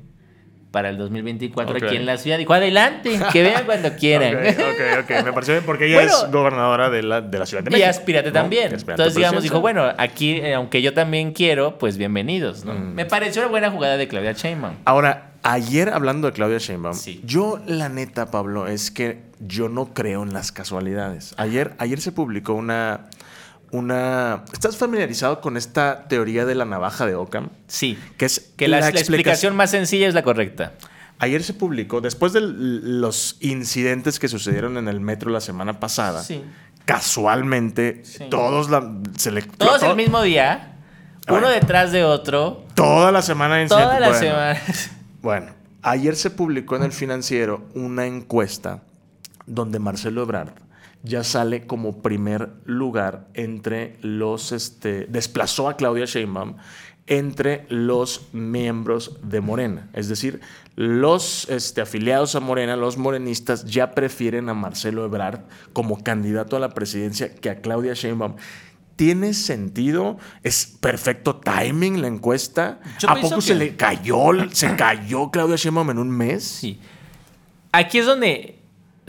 [0.72, 1.84] para el 2024 Ok.
[1.84, 2.38] aquí en la ciudad.
[2.38, 4.36] Dijo, adelante, que vean cuando quieran.
[4.48, 5.26] Ok, ok.
[5.26, 6.12] Me pareció bien porque ella Bueno.
[6.12, 7.90] es gobernadora de la, de la Ciudad de Y México.
[7.90, 8.34] aspirante ¿no?
[8.34, 8.72] también.
[8.72, 12.76] Y aspirante Entonces, digamos, dijo, bueno, aquí, eh, aunque yo también quiero, pues bienvenidos, ¿no?
[12.76, 12.94] Mm.
[12.94, 14.76] Me pareció una buena jugada de Claudia Sheinbaum.
[14.86, 17.20] Ahora, ayer hablando de Claudia Sheinbaum, Sí.
[17.26, 21.34] yo la neta, Pablo, es que yo no creo en las casualidades.
[21.38, 23.06] Ayer, ayer se publicó una,
[23.72, 24.44] una...
[24.54, 27.50] ¿Estás familiarizado con esta teoría de la navaja de Ockham?
[27.68, 27.98] Sí.
[28.18, 30.74] Que es Que la, la explicación más sencilla es la correcta.
[31.20, 36.24] Ayer se publicó, después de los incidentes que sucedieron en el metro la semana pasada,
[36.24, 36.44] Sí.
[36.86, 38.26] casualmente Sí.
[38.30, 40.76] todos la, se le Todos to- el mismo día,
[41.28, 41.48] Bueno.
[41.48, 44.02] uno detrás de otro, Toda la semana de toda incidentes.
[44.02, 44.60] la Bueno, semana.
[45.22, 45.46] Bueno,
[45.82, 48.82] ayer se publicó en el financiero una encuesta
[49.46, 50.54] donde Marcelo Ebrard
[51.04, 56.56] ya sale como primer lugar entre los, este, desplazó a Claudia Sheinbaum
[57.08, 59.90] entre los miembros de Morena.
[59.94, 60.42] Es decir,
[60.76, 65.42] los este, afiliados a Morena, los morenistas, ya prefieren a Marcelo Ebrard
[65.74, 68.36] como candidato a la presidencia que a Claudia Sheinbaum.
[68.96, 70.18] ¿Tiene sentido?
[70.44, 72.80] ¿Es perfecto timing la encuesta?
[73.00, 76.44] Yo ¿A poco se le cayó, se cayó Claudia Sheinbaum en un mes?
[76.44, 76.80] Sí.
[77.72, 78.59] Aquí es donde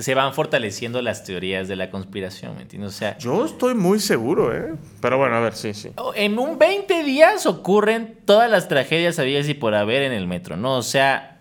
[0.02, 2.90] se van fortaleciendo las teorías de la conspiración, ¿me entiendes?
[2.94, 4.74] O sea, Yo estoy muy seguro, ¿eh?
[5.00, 5.90] Pero bueno, a ver, sí, sí.
[6.14, 10.56] en un 20 días ocurren todas las tragedias habidas y por haber en el metro,
[10.56, 10.76] ¿no?
[10.76, 11.38] O sea,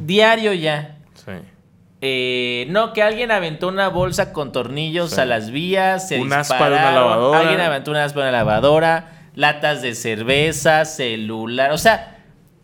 [0.00, 0.98] diario ya.
[1.14, 1.32] Sí.
[2.06, 5.20] Eh, no, que alguien aventó una bolsa con tornillos Sí.
[5.20, 7.40] a las vías, se Un aspa de una lavadora.
[7.40, 11.72] Alguien aventó una aspa de una lavadora, latas de cerveza, celular.
[11.72, 12.13] O sea,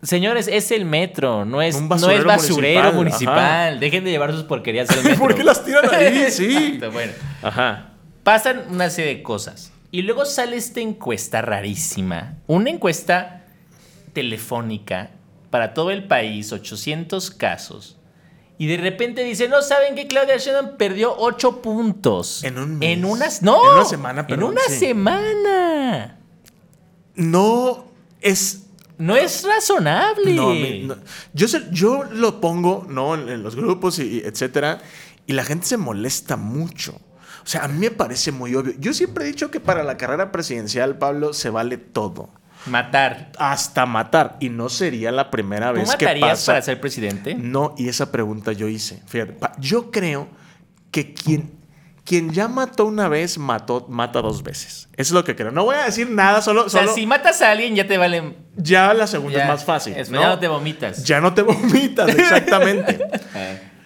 [0.03, 3.81] señores, es el metro, no es, Un no es basurero basurero municipal, municipal.
[3.81, 5.19] Dejen de llevar sus porquerías al metro.
[5.19, 6.27] ¿Por qué las tiran ahí?
[6.31, 6.57] Sí.
[6.57, 7.13] Exacto, bueno.
[7.43, 7.93] Ajá.
[8.23, 9.73] Pasan una serie de cosas.
[9.93, 12.37] Y luego sale esta encuesta rarísima.
[12.47, 13.45] Una encuesta
[14.13, 15.11] telefónica
[15.51, 17.97] para todo el país, 800 casos.
[18.57, 22.45] Y de repente dice, no, ¿saben que Claudia Sheinbaum perdió 8 puntos?
[22.45, 22.91] En un mes.
[22.91, 23.43] En unas...
[23.43, 23.65] No.
[23.65, 24.79] En una semana, En perdón, una sí.
[24.79, 26.19] semana.
[27.15, 27.87] No
[28.21, 28.67] es
[29.01, 30.35] No es razonable.
[30.35, 30.97] No, mi- no.
[31.33, 33.15] Yo, yo lo pongo, ¿no?
[33.15, 34.79] En, en los grupos y, y etcétera,
[35.27, 36.93] y la gente se molesta mucho.
[37.43, 38.75] O sea, a mí me parece muy obvio.
[38.79, 42.31] Yo siempre he dicho que para la carrera presidencial, Pablo, se vale todo.
[42.67, 43.33] Matar.
[43.39, 44.37] Hasta matar.
[44.41, 46.53] Y no sería la primera ¿Tú vez que matarías pasa.
[46.53, 47.35] para ser presidente?
[47.35, 49.03] No, y esa pregunta yo hice.
[49.07, 50.29] Fíjate, yo creo
[50.91, 51.53] que quien,
[52.05, 54.89] quien ya mató una vez, mató, mata dos veces.
[54.93, 55.51] Eso es lo que creo.
[55.53, 57.99] No voy a decir nada, solo, O sea, solo si matas a alguien ya te
[57.99, 58.37] vale...
[58.57, 59.95] ya la segunda ya- es más fácil.
[59.97, 60.21] es- ¿no?
[60.21, 61.05] Ya no te vomitas.
[61.05, 62.99] Ya no te vomitas, exactamente.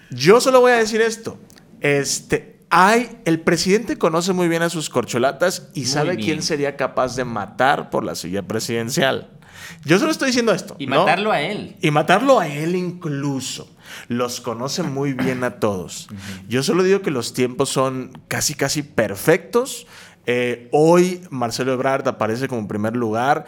[0.09, 1.37] Yo solo voy a decir esto.
[1.81, 6.21] Este, hay, el presidente conoce muy bien a sus corcholatas y Muy sabe bien.
[6.25, 9.29] quién sería capaz de matar por la silla presidencial.
[9.83, 10.75] Yo solo estoy diciendo esto.
[10.79, 10.99] Y ¿no?
[11.01, 11.75] matarlo a él.
[11.81, 13.69] Y matarlo a él incluso.
[14.07, 16.07] Los conoce muy bien a todos.
[16.47, 19.87] Yo solo digo que los tiempos son casi, casi perfectos.
[20.25, 23.45] Eh, hoy Marcelo Ebrard aparece como primer lugar.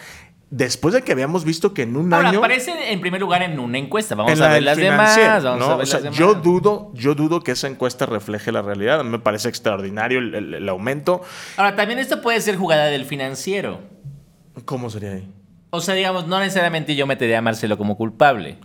[0.50, 2.40] después de que habíamos visto que en un Ahora, año...
[2.40, 4.16] aparece en primer lugar en una encuesta.
[4.16, 5.18] Vamos a ver las demás.
[5.44, 5.66] Vamos ¿no?
[5.74, 6.44] a ver O sea, las yo demás.
[6.44, 9.00] dudo, yo dudo que esa encuesta refleje la realidad.
[9.02, 11.22] A mí me parece extraordinario el, el- el aumento.
[11.58, 13.82] Ahora, también esto puede ser jugada del financiero.
[14.66, 15.30] ¿Cómo sería ahí?
[15.78, 18.58] O sea, digamos, no necesariamente yo metería a Marcelo como culpable.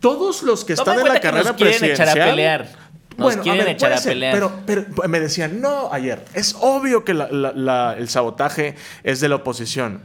[0.00, 2.68] Todos los que están en la cuenta que carrera nos quieren echar a presidencial- pelear.
[3.16, 4.34] Nos quieren echar a ser, pelear.
[4.34, 9.20] Pero, pero me decían, no, ayer, es obvio que la- la- la- el sabotaje es
[9.20, 10.02] de la oposición.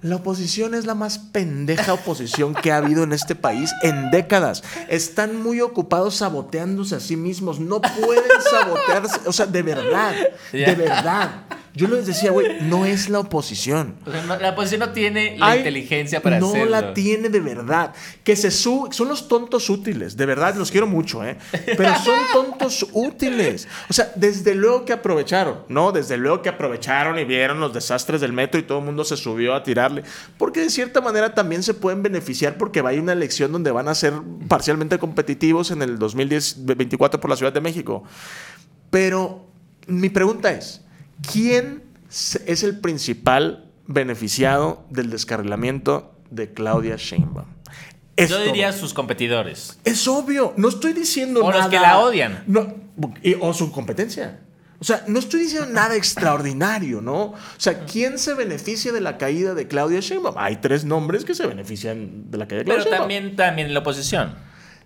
[0.00, 4.62] La oposición es la más pendeja oposición que ha habido en este país en décadas.
[4.88, 7.58] Están muy ocupados saboteándose a sí mismos.
[7.58, 9.20] No pueden sabotearse.
[9.26, 10.14] O sea, de verdad,
[10.52, 11.30] de verdad.
[11.76, 13.96] Yo les decía, güey, no es la oposición.
[14.06, 16.70] O sea, no- la oposición no tiene la inteligencia para no hacerlo.
[16.70, 17.92] la tiene de verdad.
[18.22, 21.36] Que se su son los tontos útiles, de verdad, los quiero mucho, ¿eh?
[21.76, 23.66] Pero son tontos útiles.
[23.90, 25.90] O sea, desde luego que aprovecharon, ¿no?
[25.90, 29.16] Desde luego que aprovecharon y vieron los desastres del metro y todo el mundo se
[29.16, 30.04] subió a tirarle.
[30.38, 33.72] Porque de cierta manera también se pueden beneficiar porque va a ir una elección donde
[33.72, 34.12] van a ser
[34.46, 38.04] parcialmente competitivos en el 2024 por la Ciudad de México.
[38.90, 39.46] Pero
[39.88, 40.82] mi pregunta es,
[41.32, 47.46] ¿quién es el principal beneficiado del descarrilamiento de Claudia Sheinbaum?
[48.16, 49.78] Yo diría sus competidores.
[49.84, 51.70] Es obvio, no estoy diciendo O los nada.
[51.70, 52.44] que la odian.
[52.46, 52.72] No,
[53.22, 54.40] y- o su competencia.
[54.78, 57.22] O sea, no estoy diciendo nada extraordinario, ¿no?
[57.22, 60.34] O sea, ¿quién se beneficia de la caída de Claudia Sheinbaum?
[60.38, 63.08] Hay tres nombres que se benefician de la caída de Claudia Pero Sheinbaum.
[63.10, 64.34] también, también la oposición.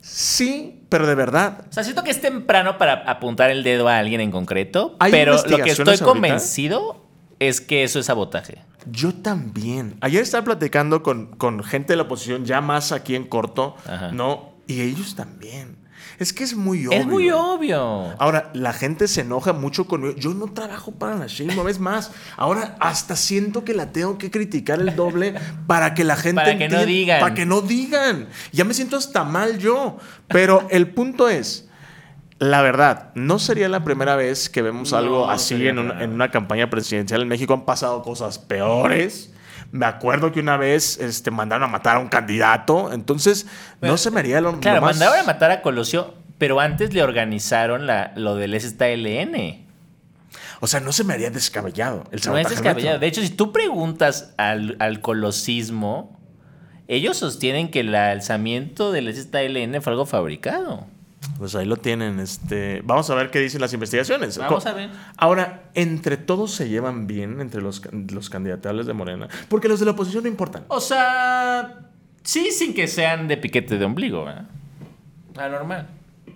[0.00, 1.64] Sí, pero de verdad.
[1.68, 5.12] O sea, siento que es temprano para apuntar el dedo a alguien en concreto, ¿Hay
[5.12, 6.04] pero lo que estoy ahorita?
[6.04, 7.04] convencido
[7.38, 8.58] es que eso es sabotaje.
[8.90, 9.96] Yo también.
[10.00, 14.12] Ayer estaba platicando con, con gente de la oposición, ya más aquí en corto, Ajá.
[14.12, 14.54] ¿no?
[14.66, 15.76] Y ellos también.
[16.18, 16.98] Es que es muy obvio.
[16.98, 17.78] Es muy obvio.
[18.18, 20.14] Ahora, la gente se enoja mucho conmigo.
[20.16, 22.10] Yo no trabajo para la Sheinbaum, es más.
[22.36, 25.34] Ahora hasta siento que la tengo que criticar el doble
[25.68, 27.20] para que la gente Para que no digan.
[27.20, 28.28] Para que no digan.
[28.52, 29.98] Ya me siento hasta mal yo.
[30.26, 31.68] Pero el punto es,
[32.40, 36.68] la verdad, no sería la primera vez que vemos No, algo así en una campaña
[36.68, 37.54] presidencial en México.
[37.54, 39.32] Han pasado cosas peores.
[39.70, 42.92] Me acuerdo que una vez este, mandaron a matar a un candidato.
[42.92, 43.46] Entonces,
[43.80, 44.96] no se me haría lo, Claro, lo más...
[44.96, 49.66] mandaron a matar a Colosio, pero antes le organizaron la, lo del STLN.
[50.60, 52.98] O sea, no se me haría descabellado el No es descabellado.
[52.98, 56.18] De hecho, si tú preguntas al, al colosismo,
[56.88, 60.86] ellos sostienen que el alzamiento del STLN fue algo fabricado.
[61.36, 62.18] Pues ahí lo tienen.
[62.20, 64.38] Este, vamos a ver qué dicen las investigaciones.
[64.38, 64.90] Vamos a ver.
[65.16, 69.28] Ahora, entre todos se llevan bien entre los, los candidatales de Morena.
[69.48, 70.64] Porque los de la oposición no importan.
[70.68, 71.90] O sea,
[72.22, 74.46] sí, sin que sean de piquete de ombligo, ¿verdad?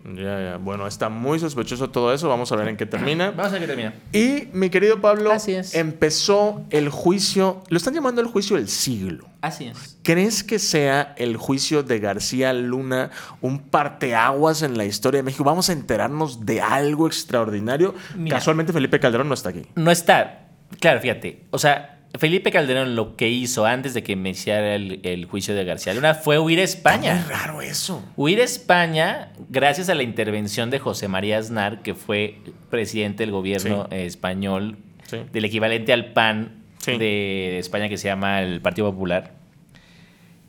[0.05, 0.25] Ah, normal.
[0.25, 0.57] Ya, ya.
[0.59, 2.29] Bueno, está muy sospechoso todo eso.
[2.29, 3.31] Vamos a ver en qué termina.
[3.31, 3.95] Vamos a ver qué termina.
[4.13, 5.75] Y mi querido Pablo, Así es.
[5.75, 7.63] empezó el juicio.
[7.69, 9.29] Lo están llamando el juicio del siglo.
[9.41, 9.99] Así es.
[10.03, 13.11] ¿Crees que sea el juicio de García Luna
[13.41, 15.45] un parteaguas en la historia de México?
[15.45, 17.95] ¿Vamos a enterarnos de algo extraordinario?
[18.17, 18.37] Mira.
[18.37, 19.63] Casualmente Felipe Calderón no está aquí.
[19.75, 20.49] No está.
[20.81, 21.45] Claro, fíjate.
[21.51, 25.65] O sea, Felipe Calderón lo que hizo antes de que iniciara el, el juicio de
[25.65, 27.15] García Luna fue huir a España.
[27.15, 28.05] muy raro eso.
[28.17, 32.37] Huir a España gracias a la intervención de José María Aznar, que fue
[32.71, 33.97] presidente del gobierno Sí.
[33.97, 35.19] español, Sí.
[35.33, 36.99] del equivalente al PAN Sí.
[36.99, 39.33] de España que se llama el Partido Popular.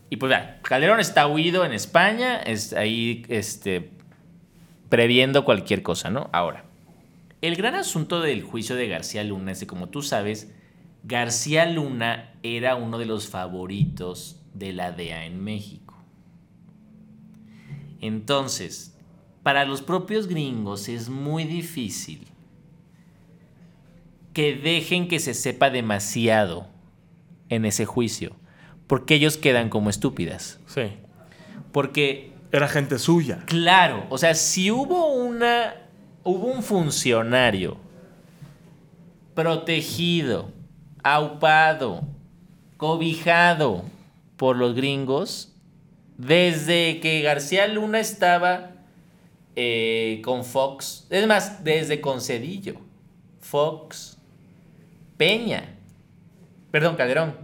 [0.09, 3.89] Y pues ya, Calderón está huido en España, es ahí este,
[4.89, 6.29] previendo cualquier cosa, ¿no?
[6.33, 6.65] Ahora,
[7.41, 10.51] el gran asunto del juicio de García Luna es que, como tú sabes,
[11.03, 15.95] García Luna era uno de los favoritos de la DEA en México.
[17.99, 18.97] Entonces,
[19.43, 22.27] para los propios gringos es muy difícil
[24.33, 26.67] que dejen que se sepa demasiado
[27.49, 28.35] en ese juicio,
[28.87, 30.59] porque ellos quedan como estúpidas.
[30.65, 30.93] Sí.
[31.71, 33.43] Porque Era gente suya.
[33.45, 35.75] Claro, o sea, si hubo una.
[36.25, 37.77] Hubo un funcionario
[39.33, 40.51] protegido,
[41.03, 42.01] aupado,
[42.77, 43.83] cobijado
[44.37, 45.53] por los gringos,
[46.17, 48.71] desde que García Luna estaba
[49.55, 52.75] eh, con Fox, es más, desde con Cedillo,
[53.41, 54.17] Fox,
[55.17, 55.75] Peña,
[56.71, 57.35] perdón, Calderón.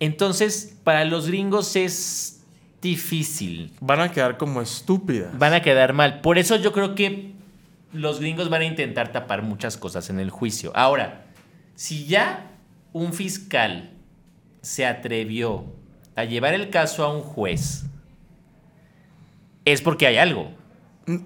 [0.00, 2.44] Entonces, para los gringos es
[2.82, 5.38] difícil Van a quedar como estúpidas.
[5.38, 6.20] van a quedar mal.
[6.20, 7.32] Por eso yo creo que
[7.92, 10.72] los gringos van a intentar tapar muchas cosas en el juicio.
[10.74, 11.23] Ahora,
[11.74, 12.50] si ya
[12.92, 13.92] un fiscal
[14.62, 15.64] se atrevió
[16.16, 17.84] a llevar el caso a un juez,
[19.64, 20.50] es porque hay algo.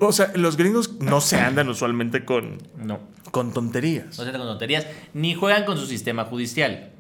[0.01, 2.99] O sea, los gringos no se andan usualmente con, No.
[3.31, 4.07] con tonterías.
[4.07, 6.91] No se tratan con tonterías, ni juegan con su sistema judicial.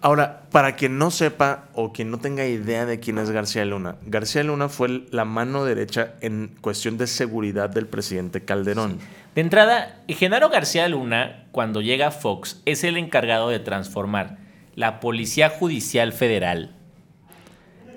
[0.00, 3.96] Ahora, para quien no sepa o quien no tenga idea de quién es García Luna,
[4.06, 8.98] García Luna fue la mano derecha en cuestión de seguridad del presidente Calderón.
[9.36, 14.38] De entrada, Genaro García Luna, cuando llega a Fox, es el encargado de transformar
[14.74, 16.74] la Policía Judicial Federal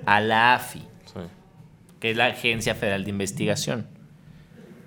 [0.04, 1.20] a la AFI, Sí.
[1.98, 3.86] que es la Agencia Federal de Investigación,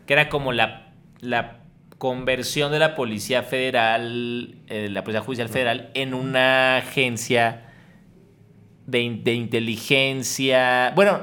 [0.05, 1.57] que era como la, la
[1.97, 7.63] conversión de la Policía Federal, eh, la Policía Judicial Federal, en una agencia
[8.85, 10.91] de, de inteligencia.
[10.93, 11.21] Bueno,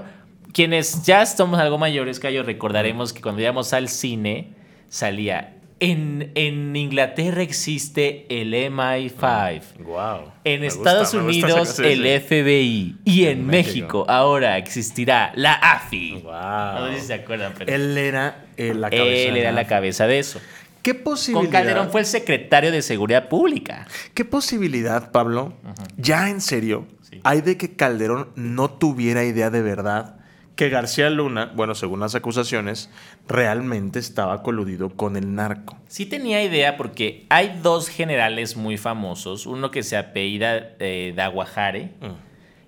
[0.52, 4.58] quienes ya somos algo mayores, Cayo, recordaremos que cuando íbamos al cine
[4.90, 5.56] salía.
[5.82, 9.78] En, en Inglaterra existe el MI5.
[9.78, 10.30] Wow.
[10.44, 12.96] En Estados Unidos el FBI.
[13.06, 13.70] Y en, En México.
[13.70, 14.04] México.
[14.06, 16.20] ahora existirá la AFI.
[16.22, 16.32] Wow.
[16.32, 19.32] No sé si se acuerdan, pero él, Él era eh, la cabeza.
[19.32, 20.38] de era la cabeza de eso.
[20.82, 21.50] ¿Qué Con posibilidad?
[21.50, 23.86] Calderón fue el secretario de Seguridad Pública.
[24.12, 25.54] ¿Qué posibilidad, Pablo,
[25.96, 27.20] ya en serio, Sí.
[27.24, 30.16] hay de que Calderón no tuviera idea de verdad
[30.56, 32.90] que García Luna, bueno, según las acusaciones,
[33.30, 35.78] realmente estaba coludido con el narco?
[35.86, 41.92] Sí tenía idea porque hay dos generales muy famosos, uno que se apellida eh, Daguajare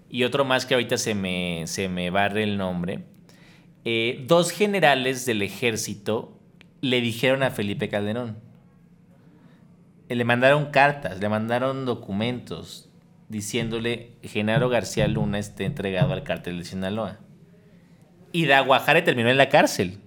[0.08, 3.04] y otro más que ahorita se me, se me barre el nombre.
[3.84, 6.38] Eh, dos generales del ejército
[6.80, 8.38] le dijeron a Felipe Calderón,
[10.08, 12.88] eh, le mandaron cartas, le mandaron documentos
[13.28, 17.18] diciéndole Genaro García Luna esté entregado al cártel de Sinaloa.
[18.30, 20.01] Y Daguajare terminó en la cárcel.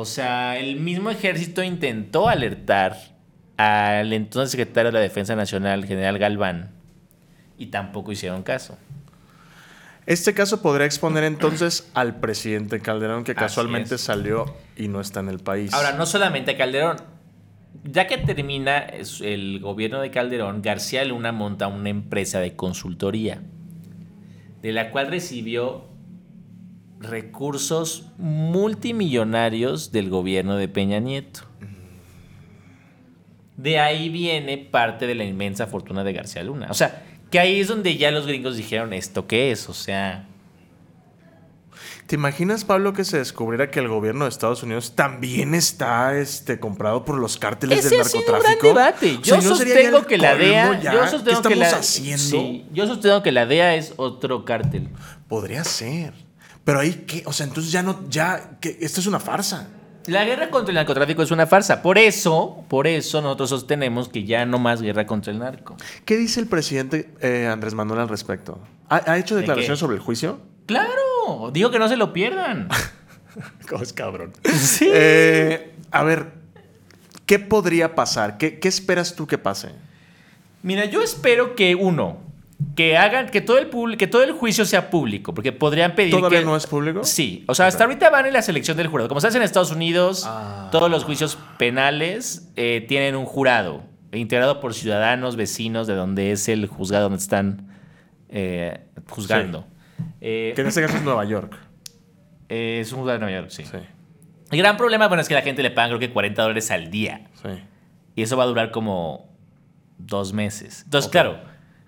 [0.00, 2.96] O sea, el mismo ejército intentó alertar
[3.56, 6.70] al entonces secretario de la Defensa Nacional, general Galván,
[7.58, 8.78] y tampoco hicieron caso.
[10.06, 15.30] Este caso podría exponer entonces al presidente Calderón, que casualmente salió y no está en
[15.30, 15.74] el país.
[15.74, 16.98] Ahora, no solamente a Calderón.
[17.82, 23.42] Ya que termina el gobierno de Calderón, García Luna monta una empresa de consultoría,
[24.62, 25.88] de la cual recibió
[27.00, 31.40] recursos multimillonarios del gobierno de Peña Nieto.
[33.56, 36.68] De ahí viene parte de la inmensa fortuna de García Luna.
[36.70, 39.68] O sea, que ahí es donde ya los gringos dijeron, ¿esto qué es?
[39.68, 40.28] O sea,
[42.08, 46.54] ¿Te imaginas, Pablo, que se descubriera que el gobierno de Estados Unidos también está este,
[46.54, 48.74] este, por los cárteles Ese del ha sido un narcotráfico?
[48.74, 49.16] gran debate.
[49.18, 50.80] O Yo sea, ¿no sería sostengo que la DEA.
[50.80, 50.92] ya?
[50.94, 52.18] Yo ¿Qué sostengo que estamos la, haciendo?
[52.22, 54.88] sí, yo sostengo que la DEA es otro cártel.
[55.28, 56.14] Podría ser.
[56.68, 57.22] Pero ahí, ¿qué?
[57.24, 59.68] O sea, entonces ya no, ya, que esto es una farsa.
[60.04, 61.80] La guerra contra el narcotráfico es una farsa.
[61.80, 65.78] Por eso, por eso nosotros sostenemos que ya no más guerra contra el narco.
[66.04, 68.60] ¿Qué dice el presidente eh, Andrés Manuel al respecto?
[68.90, 70.40] ¿Ha, ha hecho ¿De declaraciones sobre el juicio?
[70.66, 72.68] Claro, digo que no se lo pierdan.
[73.70, 74.34] ¿Cómo es cabrón?
[74.44, 74.90] Sí.
[74.92, 76.34] Eh, a ver,
[77.24, 78.36] ¿qué podría pasar?
[78.36, 79.70] ¿Qué, qué esperas tú que pase?
[80.62, 82.27] Mira, yo espero que uno,
[82.74, 86.40] que hagan, que todo el que todo el juicio sea público, porque podrían pedir ¿Todavía
[86.40, 87.04] que no es público?
[87.04, 89.08] Sí, o sea, hasta ahorita van en la selección del jurado.
[89.08, 90.68] Como se hace en Estados Unidos, Ah.
[90.72, 96.48] todos los juicios penales eh, tienen un jurado integrado por ciudadanos, vecinos de donde es
[96.48, 97.68] el juzgado donde están
[98.28, 99.64] eh, juzgando.
[100.20, 101.56] Eh, Que en este caso es Nueva York.
[102.48, 103.64] es un juzgado de Nueva York, sí.
[103.64, 103.78] Sí,
[104.50, 106.90] El gran problema bueno, es que la gente le pagan creo que 40 dólares al
[106.90, 107.28] día.
[107.42, 107.50] sí.
[108.16, 109.28] Y eso va a durar como
[109.96, 110.82] dos meses.
[110.84, 111.38] Entonces, claro,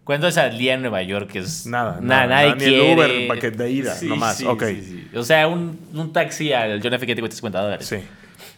[0.05, 1.35] ¿cuánto es al día en Nueva York?
[1.37, 2.95] Es Nada, nada, nada, nadie nada, ni el quiere.
[2.95, 4.65] Uber pa' que de ida, nomás, sí, ok.
[4.65, 5.17] sí, sí.
[5.17, 7.07] O sea, un, un taxi al John F.
[7.07, 7.87] que te cuesta 50 dólares.
[7.87, 7.97] Sí.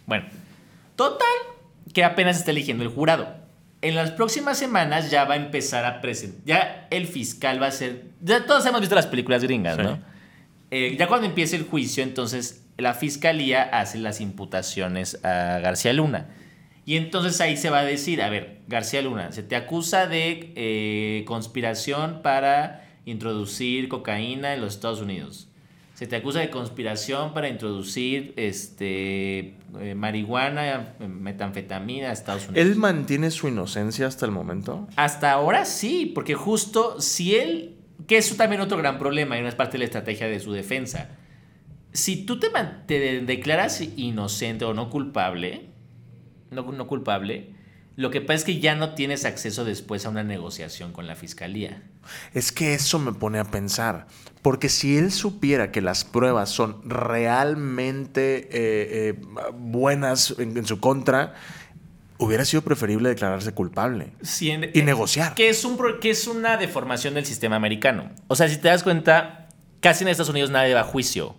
[0.07, 0.27] Bueno,
[0.97, 1.29] total,
[1.93, 3.41] que apenas está eligiendo el jurado.
[3.81, 6.41] En las próximas semanas ya va a empezar a presentar.
[6.45, 8.05] Ya el fiscal va a ser.
[8.21, 9.77] Ya todos hemos visto las películas gringas.
[9.79, 9.99] ¿no?
[10.71, 16.29] Eh, ya cuando empiece el juicio, entonces la fiscalía hace las imputaciones a García Luna.
[16.85, 20.53] Y entonces ahí se va a decir: a ver, García Luna, se te acusa de
[20.57, 25.49] eh, conspiración para introducir cocaína en los Estados Unidos.
[25.95, 32.67] Se te acusa de conspiración para introducir este, eh, marihuana, eh, metanfetamina a Estados Unidos.
[32.67, 34.89] ¿Él mantiene su inocencia hasta el momento?
[34.97, 37.77] Hasta ahora sí, porque justo si él,
[38.09, 40.53] que es también otro gran problema y no es parte de la estrategia de su
[40.53, 41.11] defensa,
[41.93, 42.49] si tú te,
[42.87, 45.67] te de- declaras inocente o no culpable,
[46.53, 47.55] no, no culpable,
[47.97, 51.15] lo que pasa es que ya no tienes acceso después a una negociación con la
[51.17, 51.83] fiscalía.
[52.33, 54.07] Es que eso me pone a pensar.
[54.41, 59.21] Porque si él supiera que las pruebas son realmente eh, eh,
[59.55, 61.35] buenas en, en su contra,
[62.19, 64.13] hubiera sido preferible declararse culpable.
[64.41, 65.35] En- Y negociar.
[65.35, 68.11] Que es, un, que es una deformación del sistema americano.
[68.29, 69.49] O sea, si te das cuenta,
[69.81, 71.37] casi en Estados Unidos nadie va a juicio.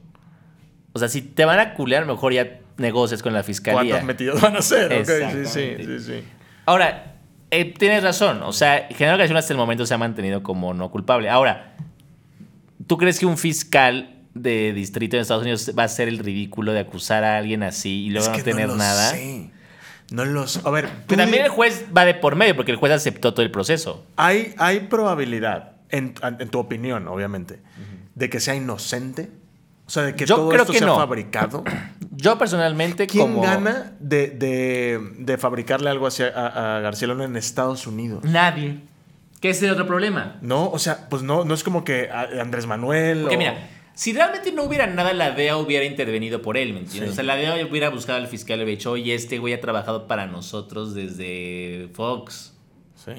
[0.94, 3.82] O sea, si te van a culear, mejor ya negocias con la fiscalía.
[3.92, 4.94] ¿Cuántos metidos van a ser?
[4.94, 5.06] Ok,
[5.46, 6.24] sí, sí, sí, sí.
[6.66, 7.16] Ahora,
[7.52, 8.42] eh, tienes razón.
[8.44, 11.30] O sea, Genaro García hasta el momento se ha mantenido como no culpable.
[11.30, 11.76] Ahora,
[12.88, 16.74] ¿tú crees que un fiscal de distrito en Estados Unidos va a hacer el ridículo
[16.74, 19.12] de acusar a alguien así y luego Es no que tener lo nada?
[19.12, 19.50] sé.
[20.12, 20.60] No lo sé.
[20.66, 23.44] A ver, Pero también el juez va de por medio porque el juez aceptó todo
[23.44, 24.06] el proceso.
[24.18, 27.60] hay, hay probabilidad, en, en tu opinión, obviamente,
[28.16, 29.30] de que sea inocente.
[29.86, 30.96] O sea, de que Yo todo creo esto que sea no.
[30.96, 31.64] fabricado.
[32.12, 33.42] Yo personalmente ¿Quién como...
[33.42, 38.24] gana de, de- de fabricarle algo a, a García Luna en Estados Unidos?
[38.24, 38.80] Nadie.
[39.42, 40.38] ¿Qué es el otro problema?
[40.42, 43.22] No, o sea, pues no, no es como que a- Andrés Manuel.
[43.24, 46.80] Porque o- mira, si realmente no hubiera nada, la DEA hubiera intervenido por él, ¿me
[46.80, 47.10] entiendes?
[47.10, 47.12] Sí.
[47.12, 49.54] O sea, la DEA hubiera buscado al fiscal y le hubiera dicho, oye, este güey
[49.54, 52.54] ha trabajado para nosotros desde Fox.
[52.96, 53.12] Sí.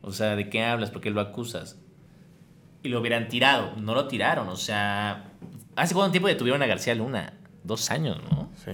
[0.00, 0.90] O sea, ¿de qué hablas?
[0.90, 1.78] ¿Por qué lo acusas?
[2.82, 3.74] Y lo hubieran tirado.
[3.76, 4.48] No lo tiraron.
[4.48, 5.29] O sea,
[5.80, 7.32] ¿hace cuánto tiempo detuvieron a García Luna?
[7.64, 8.50] Dos años, ¿no?
[8.64, 8.72] Sí.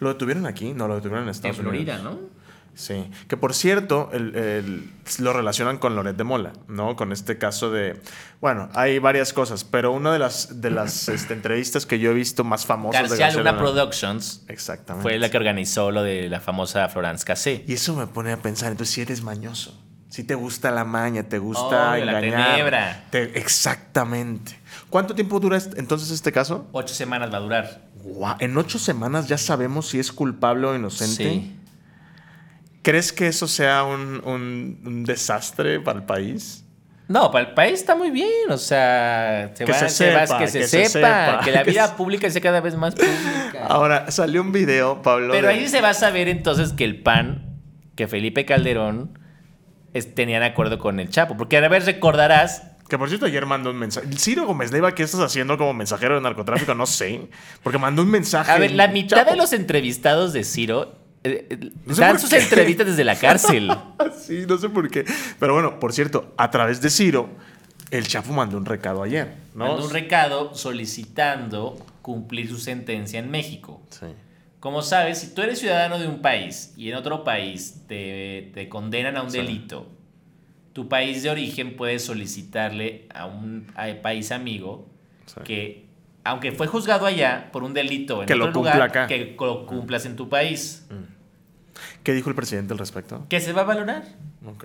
[0.00, 0.72] ¿Lo detuvieron aquí?
[0.74, 2.14] No, lo detuvieron en En Estados Florida, Unidos.
[2.14, 2.42] ¿no?
[2.74, 3.10] Sí.
[3.28, 6.96] Que por cierto, el- el- lo relacionan con Loret de Mola, ¿no?
[6.96, 8.00] Con este caso de.
[8.40, 12.14] Bueno, hay varias cosas, pero una de las, de las este, entrevistas que yo he
[12.14, 15.02] visto más famosas de García García Luna Productions Exactamente.
[15.02, 17.62] fue la que organizó lo de la famosa Florence Cassé.
[17.68, 19.78] Y eso me pone a pensar, entonces si eres mañoso,
[20.08, 22.50] si te gusta la maña, te gusta Obvio, la engañar.
[22.52, 23.04] tenebra.
[23.10, 24.58] te- exactamente.
[24.90, 26.68] ¿Cuánto tiempo dura entonces este caso?
[26.72, 27.80] Ocho semanas va a durar.
[28.02, 31.24] Guau, En ocho semanas ya sabemos si es culpable o inocente.
[31.24, 31.56] Sí.
[32.82, 36.64] ¿Crees que eso sea un, un- un desastre para el país?
[37.08, 40.26] No, para el país está muy bien, o sea, se Que va, se se va-
[40.26, 41.40] sepa, que se que se sepa, sepa.
[41.44, 43.66] que la vida pública sea cada vez más pública.
[43.68, 45.32] Ahora, salió un video, Pablo.
[45.32, 47.58] Pero de- ahí se va a saber entonces que el PAN,
[47.96, 49.18] que Felipe Calderón
[49.92, 52.62] es- tenían acuerdo con el Chapo, porque a ver recordarás
[52.92, 54.06] Que por cierto, ayer mandó un mensaje.
[54.18, 56.74] Ciro Gómez Leiva, ¿qué estás haciendo como mensajero de narcotráfico?
[56.74, 57.26] No sé.
[57.62, 58.52] Porque mandó un mensaje.
[58.52, 59.30] A ver, la mitad Chapo.
[59.30, 62.36] de los entrevistados de Ciro eh, eh, No sé dan sus qué.
[62.36, 63.72] entrevistas desde la cárcel.
[64.22, 65.06] Sí, no sé por qué.
[65.40, 67.30] Pero bueno, por cierto, a través de Ciro,
[67.90, 69.68] el Chapo mandó un recado ayer, ¿no?
[69.68, 73.80] Mandó un recado solicitando cumplir su sentencia en México.
[73.88, 74.04] Sí.
[74.60, 78.68] Como sabes, si tú eres ciudadano de un país y en otro país te, te
[78.68, 79.38] condenan a un Sí.
[79.38, 79.88] delito,
[80.72, 84.88] tu país de origen puede solicitarle a un a- país amigo
[85.26, 85.40] Sí.
[85.44, 85.86] que,
[86.24, 89.06] aunque fue juzgado allá por un delito en Que lo otro lugar, acá.
[89.06, 90.86] que lo cumplas en tu país.
[92.02, 93.26] ¿Qué dijo el presidente al respecto?
[93.28, 94.04] Que se va a valorar.
[94.46, 94.64] Ok.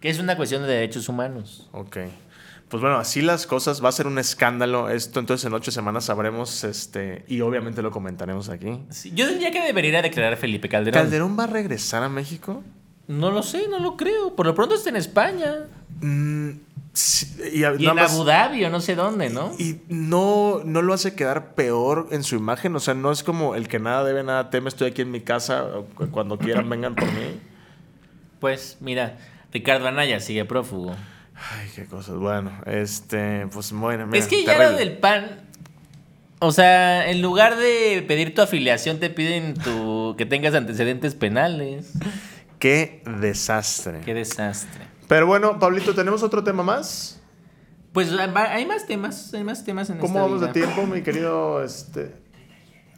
[0.00, 1.68] Que es una cuestión de derechos humanos.
[1.72, 1.98] Ok.
[2.68, 3.84] Pues bueno, así las cosas.
[3.84, 5.20] Va a ser un escándalo esto.
[5.20, 8.78] Entonces en ocho semanas sabremos, este, y obviamente lo comentaremos aquí.
[8.90, 11.00] Sí, Yo diría que debería declarar Felipe Calderón.
[11.02, 12.62] ¿Calderón va a regresar a México?
[13.08, 14.34] No lo sé, no lo creo.
[14.36, 15.66] Por lo pronto está en España.
[16.00, 16.50] Mm,
[16.92, 19.52] sí, y, en más- Abu Dhabi o no sé dónde, ¿no?
[19.58, 22.74] Y no, no lo hace quedar peor en su imagen.
[22.76, 24.68] O sea, no es como el que nada debe, nada teme.
[24.68, 25.64] Estoy aquí en mi casa.
[25.94, 27.38] cu- Cuando quieran, vengan por mí.
[28.40, 29.18] Pues mira,
[29.52, 30.94] Ricardo Anaya sigue prófugo.
[31.34, 32.16] Ay, qué cosas.
[32.16, 34.06] Bueno, este, pues bueno.
[34.06, 34.72] mira, es que ya terrible.
[34.72, 35.40] lo del PAN.
[36.38, 41.92] O sea, en lugar de pedir tu afiliación, te piden tu que tengas antecedentes penales.
[42.62, 44.02] Qué desastre.
[44.04, 44.84] Qué desastre.
[45.08, 47.20] Pero bueno, Pablito, ¿tenemos otro tema más?
[47.92, 51.64] Pues hay más temas, hay más temas en ¿Cómo esta vamos de tiempo, mi querido?
[51.64, 52.14] Este...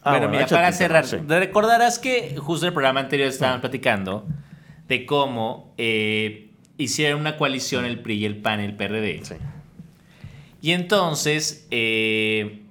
[0.02, 1.16] Ah, bueno, mira, échate para cerrar, sí.
[1.16, 4.26] recordarás que justo en el programa anterior estábamos platicando
[4.86, 9.24] de cómo eh, hicieron una coalición el PRI y el PAN y el PRD.
[9.24, 9.36] Sí.
[10.60, 12.63] Y entonces, eh,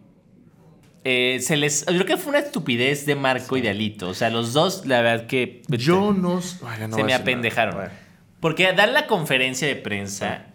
[1.03, 1.85] eh, se les.
[1.85, 4.09] Yo creo que fue una estupidez de Marco y de Alito.
[4.09, 5.61] O sea, los dos, la verdad que.
[5.67, 6.41] Yo no...
[6.65, 7.75] Ay, ya no se me apendejaron.
[7.75, 7.91] nada.
[8.39, 10.47] Porque dan la conferencia de prensa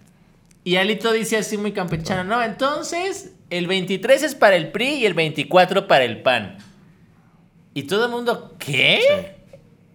[0.64, 5.06] y Alito dice así muy campechano: No, entonces el 23 es para el PRI y
[5.06, 6.58] el 24 para el PAN.
[7.74, 9.36] Y todo el mundo, ¿qué?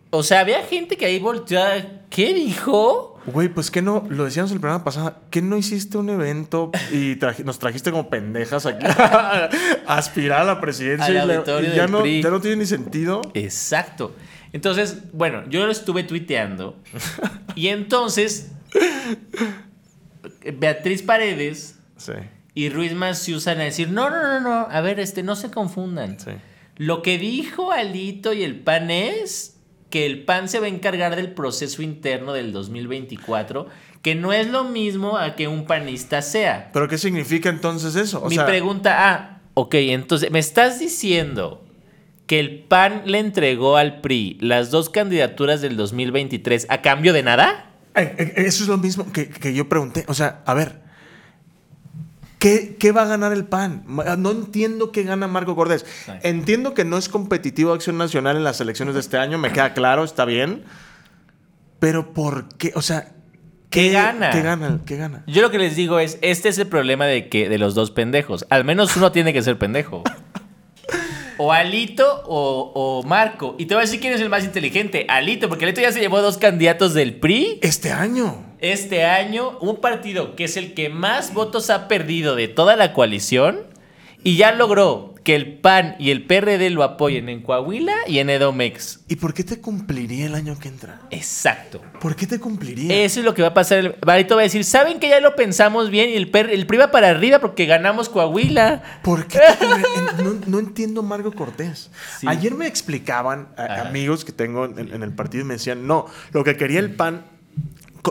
[0.10, 1.76] O sea, había gente que ahí volteaba.
[2.10, 3.12] ¿Qué dijo?
[3.26, 7.16] Güey, pues que no, lo decíamos el programa pasado, que no hiciste un evento y
[7.16, 9.50] traji- nos trajiste como pendejas aquí a
[9.88, 11.30] aspirar a la presidencia Al
[11.64, 12.22] y, ya, no, PRI.
[12.22, 13.22] ya no tiene ni sentido?
[13.34, 14.14] Exacto.
[14.52, 16.78] Entonces, bueno, yo lo estuve tuiteando.
[17.56, 18.52] y entonces,
[20.60, 22.12] Beatriz Paredes Sí,
[22.54, 25.50] y Ruiz Massieu salen a decir, no, no, no, no, a ver, este, no se
[25.50, 26.20] confundan.
[26.20, 26.32] sí.
[26.76, 29.58] Lo que dijo Alito y el PAN es
[29.94, 33.68] que el PAN se va a encargar del proceso interno del 2024,
[34.02, 36.72] que no es lo mismo a que un panista sea.
[36.74, 38.24] ¿Pero qué significa entonces eso?
[38.24, 41.64] O Mi sea, pregunta, ah, ok, entonces, ¿me estás diciendo
[42.26, 47.22] que el PAN le entregó al PRI las dos candidaturas del 2023 a cambio de
[47.22, 47.70] nada?
[47.94, 50.06] eh, eh, eso es lo mismo que, que yo pregunté.
[50.08, 50.82] O sea, a ver,
[52.44, 53.84] ¿qué, qué va a ganar el PAN?
[53.88, 55.86] Ma- No entiendo qué gana Marco Cortés.
[56.24, 59.74] Entiendo que no es competitivo Acción Nacional en las elecciones de este año, me queda
[59.74, 60.64] claro, está bien.
[61.80, 62.72] Pero ¿por qué?
[62.76, 63.14] O sea,
[63.70, 64.30] ¿Qué gana?
[64.30, 64.80] ¿Qué gana?
[64.86, 65.24] ¿Qué gana?
[65.26, 67.89] Yo lo que les digo es, este es el problema de que de los dos
[67.89, 68.46] pendejos.
[68.52, 70.04] Al menos uno tiene que ser pendejo.
[71.39, 73.56] O Alito o, o Marco.
[73.58, 75.08] Y te voy a decir quién es el más inteligente.
[75.10, 77.58] Alito, porque Alito ya se llevó dos candidatos del PRI.
[77.64, 78.46] Este año.
[78.64, 82.93] Este año, un partido que es el que más votos ha perdido de toda la
[82.93, 83.59] coalición.
[84.26, 88.30] Y ya logró que el PAN y el PRD lo apoyen en Coahuila y en
[88.30, 89.01] Edomex.
[89.09, 91.01] ¿Y por qué te cumpliría el año que entra?
[91.11, 91.82] Exacto.
[91.99, 93.03] ¿Por qué te cumpliría?
[93.03, 93.80] Eso es lo que va a pasar.
[93.80, 96.09] El Barito va a decir, ¿saben que ya lo pensamos bien?
[96.09, 98.82] Y el, per- el PRI va para arriba porque ganamos Coahuila.
[99.03, 99.39] ¿Por qué?
[99.59, 101.91] te no, no entiendo Margo Cortés.
[102.22, 102.26] Sí.
[102.30, 103.89] Ayer me explicaban a- Ajá.
[103.89, 106.95] amigos que tengo en, en el partido y me decían, no, lo que quería el
[106.95, 107.26] PAN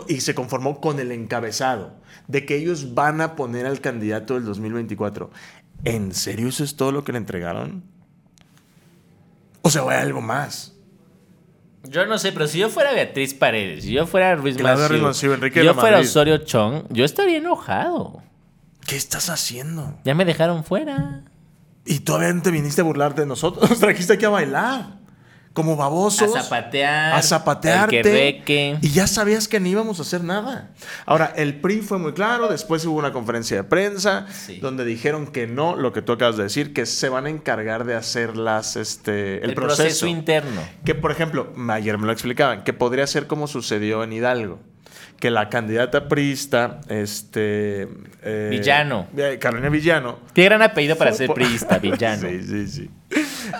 [0.07, 1.93] y se conformó con el encabezado
[2.27, 5.29] de que ellos van a poner al candidato del 2024.
[5.83, 7.83] ¿En serio eso es todo lo que le entregaron?
[9.61, 10.73] O sea, hay algo más.
[11.83, 15.33] Yo no sé, pero si yo fuera Beatriz Paredes, si yo fuera Ruiz Massieu, Massieu,
[15.33, 16.09] Enrique si yo fuera Madrid.
[16.09, 18.23] Osorio Chong, yo estaría enojado.
[18.85, 19.99] ¿Qué estás haciendo?
[20.05, 21.23] Ya me dejaron fuera.
[21.85, 23.69] Y todavía no te viniste a burlarte de nosotros.
[23.69, 25.02] Nos trajiste aquí a bailar.
[25.53, 26.31] Como A babosos.
[26.33, 27.13] zapatear.
[27.13, 28.41] a zapatearte.
[28.81, 30.71] Y ya sabías que no íbamos a hacer nada.
[31.05, 34.59] Ahora, el PRI fue muy claro, después hubo una conferencia de prensa Sí.
[34.59, 37.85] donde dijeron que no, lo que tú acabas de decir, que se van a encargar
[37.85, 40.07] de hacer las, este, el, El, proceso.
[40.07, 40.61] interno.
[40.85, 44.59] Que, por ejemplo, ayer me lo explicaban, que podría ser como sucedió en Hidalgo.
[45.19, 47.87] Que la candidata priista, este...
[48.23, 49.07] eh, Villano.
[49.15, 52.27] eh, Carolina Villano, Qué gran apellido para ser priista, villano.
[52.27, 52.89] Sí, sí, sí.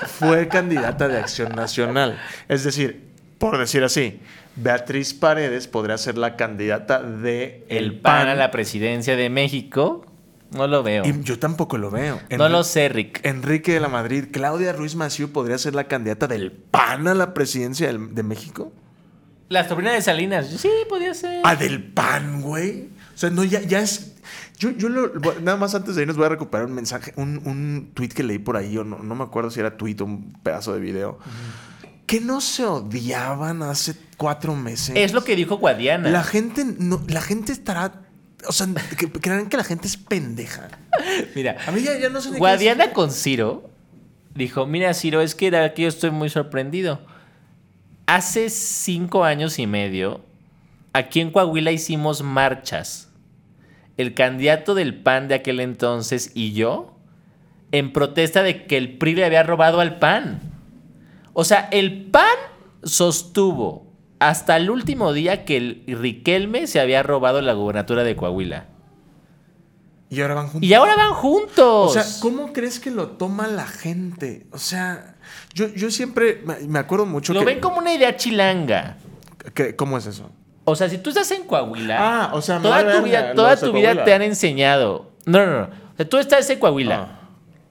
[0.08, 2.20] Fue candidata de Acción Nacional.
[2.48, 3.04] Es decir,
[3.38, 4.20] por decir así,
[4.56, 10.06] Beatriz Paredes podría ser la candidata de El PAN a la presidencia de México,
[10.52, 11.04] no lo veo.
[11.06, 12.20] Y yo tampoco lo veo.
[12.38, 13.26] No lo sé, Rick.
[13.26, 17.34] Enrique de la Madrid, Claudia Ruiz Massieu podría ser la candidata del PAN a la
[17.34, 18.72] presidencia del- de México.
[19.50, 21.42] La sobrina de Salinas, sí, podía ser.
[21.44, 22.90] Ah, del PAN, güey.
[23.14, 24.13] O sea, no, ya, ya es.
[24.64, 25.12] Yo, yo lo-
[25.42, 28.40] nada más antes de irnos voy a recuperar un mensaje, un, un tweet que leí
[28.40, 31.20] por ahí, o no, no me acuerdo si era tweet o un pedazo de video.
[32.06, 34.96] Que no se odiaban hace cuatro meses.
[34.96, 36.10] Es lo que dijo Guadiana.
[36.10, 38.02] La gente, no, la gente estará.
[38.48, 40.68] O sea, que, crean que la gente es pendeja.
[41.36, 43.70] Mira, A mí ya, ya no sé qué Guadiana con Ciro
[44.36, 47.00] dijo, mira Ciro, es que era que yo estoy muy sorprendido.
[48.06, 50.22] Hace cinco años y medio,
[50.92, 53.10] aquí en Coahuila hicimos marchas.
[53.98, 56.98] El candidato del PAN de aquel entonces y yo,
[57.72, 60.42] en protesta de que el PRI le había robado al PAN.
[61.34, 62.24] O sea, el PAN
[62.84, 63.88] sostuvo
[64.20, 68.68] hasta el último día que el Riquelme se había robado la gubernatura de Coahuila.
[70.10, 70.70] Y ahora van juntos.
[70.70, 71.90] Y ahora van juntos.
[71.90, 74.46] O sea, ¿cómo crees que lo toma la gente?
[74.52, 75.16] O sea,
[75.56, 78.98] yo, yo siempre me- acuerdo mucho Lo que, ven como una idea chilanga.
[79.56, 80.30] que- ¿Cómo es eso?
[80.66, 83.72] O sea, si tú estás en Coahuila, Ah, o sea, toda tu vida, toda tu
[83.74, 85.12] vida te han enseñado.
[85.26, 85.64] No, no, no.
[85.66, 86.96] O sea, tú estás en Coahuila.
[87.10, 87.20] Ah.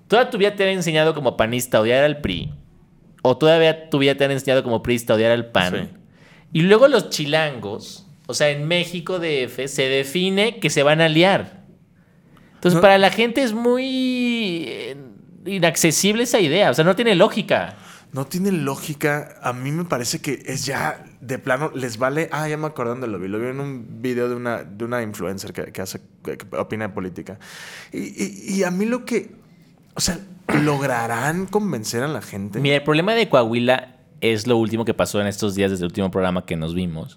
[0.09, 2.53] Toda tu vida te han enseñado como panista a odiar al PRI.
[3.23, 5.91] O todavía tu vida te han enseñado como priista a odiar al PAN.
[5.93, 5.99] Sí.
[6.55, 11.07] Y luego los chilangos, o sea, en México DF se define que se van a
[11.07, 11.63] aliar.
[12.55, 12.81] Entonces, No.
[12.83, 14.97] para la gente es muy eh,
[15.47, 16.71] inaccesible esa idea.
[16.71, 17.77] O sea, no tiene lógica.
[18.13, 19.37] No tiene lógica.
[19.43, 22.29] A mí me parece que es ya de plano, les vale.
[22.33, 23.29] Ah, ya me acordé dónde lo vi.
[23.29, 26.89] Lo vi en un video de una, de una influencer que, que hace, que opina
[26.89, 27.39] de política.
[27.93, 29.31] Y, y- y a mí lo que.
[29.95, 30.19] O sea,
[30.63, 32.61] ¿lograrán convencer a la gente?
[32.61, 35.91] Mira, el problema de Coahuila es lo último que pasó en estos días desde el
[35.91, 37.17] último programa que nos vimos.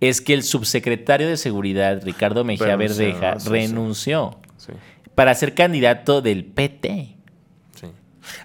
[0.00, 4.72] Es que el subsecretario de Seguridad, Ricardo Mejía Renunció, Verdeja, sí, renunció Sí,
[5.14, 7.16] para ser candidato del PT.
[7.74, 7.86] sí.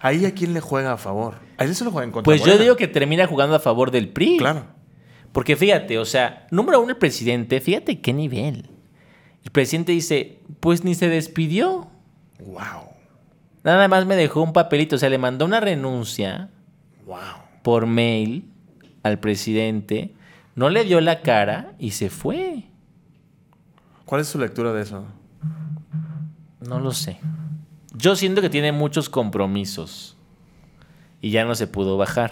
[0.01, 1.35] Ahí a quién le juega a favor.
[1.57, 2.25] A él se lo juega en contra.
[2.25, 4.37] Pues yo digo que termina jugando a favor del PRI.
[4.37, 4.65] Claro.
[5.31, 8.69] Porque fíjate, o sea, número uno, el presidente, fíjate qué nivel.
[9.43, 11.87] El presidente dice, pues ni se despidió.
[12.39, 12.89] Wow.
[13.63, 14.95] Nada más me dejó un papelito.
[14.95, 16.49] O sea, le mandó una renuncia
[17.05, 17.17] Wow.
[17.63, 18.45] por mail
[19.03, 20.13] al presidente,
[20.55, 22.65] no le dio la cara y se fue.
[24.05, 25.05] ¿Cuál es su lectura de eso?
[26.59, 27.17] No lo sé.
[27.95, 30.17] Yo siento que tiene muchos compromisos
[31.21, 32.31] y ya no se pudo bajar.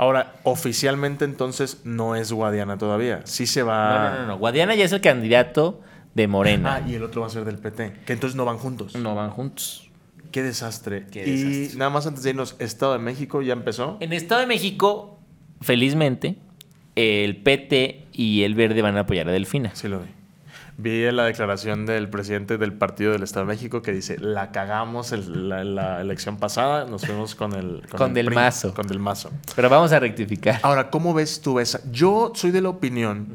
[0.00, 3.20] Ahora, oficialmente entonces no es Guadiana todavía.
[3.24, 3.90] Sí se va.
[3.90, 4.38] No, no, no, no.
[4.38, 5.82] Guadiana ya es el candidato
[6.14, 6.76] de Morena.
[6.76, 7.92] Ah, y el otro va a ser del PT.
[8.06, 8.94] Que entonces no van juntos.
[8.94, 9.90] No van juntos.
[10.32, 11.04] Qué desastre.
[11.12, 11.78] Qué y desastre.
[11.78, 13.98] nada más antes de irnos, Estado de México ya empezó.
[14.00, 15.18] En Estado de México,
[15.60, 16.38] felizmente,
[16.96, 19.74] el PT y el Verde van a apoyar a Delfina.
[19.74, 20.06] Sí lo vi.
[20.82, 25.12] Vi la declaración del presidente del Partido del Estado de México que dice, la cagamos
[25.12, 27.82] el- la, la elección pasada, nos fuimos con el...
[27.96, 28.72] Con el Del Mazo.
[28.74, 29.30] Con Del Mazo.
[29.56, 30.58] Pero vamos a rectificar.
[30.62, 31.80] Ahora, ¿cómo ves tú esa?
[31.90, 33.28] Yo soy de la opinión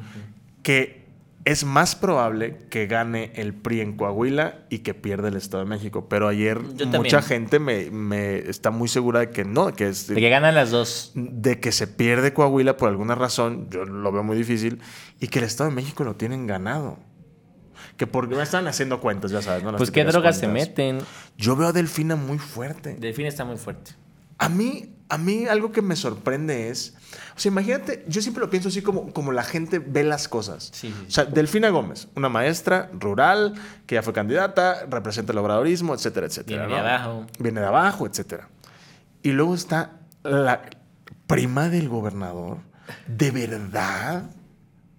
[0.64, 1.06] que
[1.44, 5.70] es más probable que gane el PRI en Coahuila y que pierda el Estado de
[5.70, 6.08] México.
[6.10, 10.16] Pero ayer mucha gente me, me está muy segura de que no, que es De
[10.16, 11.12] que ganan las dos.
[11.14, 14.82] de que se pierde Coahuila por alguna razón, yo lo veo muy difícil,
[15.20, 16.98] y que el Estado de México lo tienen ganado.
[17.98, 19.72] Que porque me están haciendo cuentas, ya sabes, ¿no?
[19.72, 21.00] Las Pues qué drogas se meten.
[21.38, 22.96] Yo veo a Delfina muy fuerte.
[23.00, 23.92] Delfín está muy fuerte.
[24.38, 26.96] A mí, a mí algo que me sorprende es,
[27.38, 30.72] o sea, imagínate, yo siempre lo pienso así como, como la gente ve las cosas.
[30.74, 33.54] Sí, sí, O sea, Delfina Gómez, una maestra rural
[33.86, 36.68] que ya fue candidata, representa el obradorismo, etcétera, etcétera.
[36.68, 37.26] Viene de abajo.
[37.40, 38.50] Viene de abajo, etcétera.
[39.24, 39.92] Y luego está
[40.24, 40.64] la
[41.28, 42.58] prima del gobernador.
[43.08, 44.30] ¿De verdad?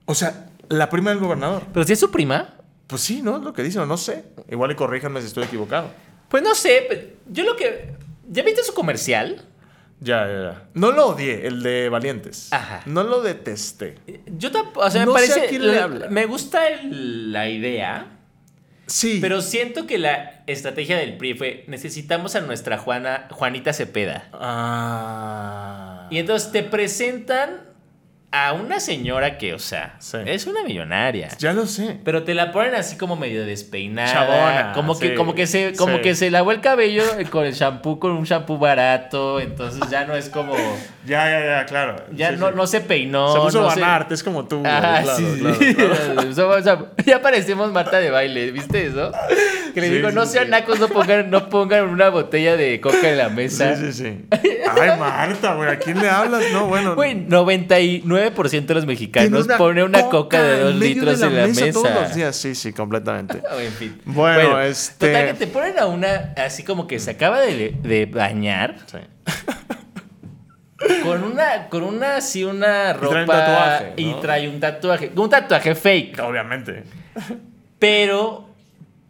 [0.06, 1.64] O sea, la prima del gobernador.
[1.72, 2.54] Pero si es su prima,
[2.86, 3.36] Pues sí, ¿no?
[3.38, 4.24] Es lo que dicen, o no sé.
[4.48, 5.90] Igual y corríjanme si estoy equivocado.
[6.28, 7.16] pues no sé.
[7.28, 7.94] Yo lo que.
[8.28, 9.44] ¿Ya viste su comercial?
[10.00, 10.62] Ya, ya, ya.
[10.74, 12.52] No lo odié, el de Valientes.
[12.52, 12.82] Ajá.
[12.86, 13.96] No lo detesté.
[14.26, 14.80] Yo tampoco.
[14.86, 15.46] O sea, No me sé parece.
[15.46, 16.08] a quién le la- habla.
[16.08, 18.06] Me gusta el- la idea.
[18.86, 19.18] Sí.
[19.20, 24.28] Pero siento que la estrategia del PRI fue: necesitamos a nuestra Juana, Juanita Cepeda.
[24.34, 26.06] Ah.
[26.10, 27.65] Y entonces te presentan
[28.44, 30.18] a una señora que, o sea, Sí.
[30.26, 31.28] es una millonaria.
[31.38, 31.98] Ya lo sé.
[32.04, 34.12] Pero te la ponen así como medio despeinada.
[34.12, 36.02] Chabona, como que, como que se, como sí.
[36.02, 39.40] que se lavó el cabello con el shampoo, con un shampoo barato.
[39.40, 40.54] Entonces ya no es como.
[41.06, 41.94] Ya, ya, ya, claro.
[42.16, 43.32] Ya no, no se peinó.
[43.32, 44.60] Se puso no se- es como tú.
[44.66, 46.88] Ah, claro, claro, claro.
[47.06, 49.12] Ya parecemos Marta de baile, ¿viste eso?
[49.72, 53.18] Que le digo, no sean nacos, no pongan, no pongan una botella de coca en
[53.18, 53.76] la mesa.
[53.76, 54.26] Sí, sí, sí.
[54.68, 56.42] Ay, Marta, güey, ¿a quién le hablas?
[56.52, 56.96] No, bueno.
[56.96, 61.46] Güey, 99% de los mexicanos una pone una coca, de dos litros de en la
[61.46, 61.72] mesa.
[61.72, 63.42] Todos los días, sí, sí, completamente.
[63.60, 64.00] En fin.
[64.04, 68.06] Bueno, este- Total, que te ponen a una así como que se acaba de, de
[68.06, 68.98] bañar Sí.
[71.02, 75.30] con una, con una así una trae un ropa tatuaje, y trae un tatuaje, un
[75.30, 76.84] tatuaje fake, Obviamente.
[77.78, 78.48] pero,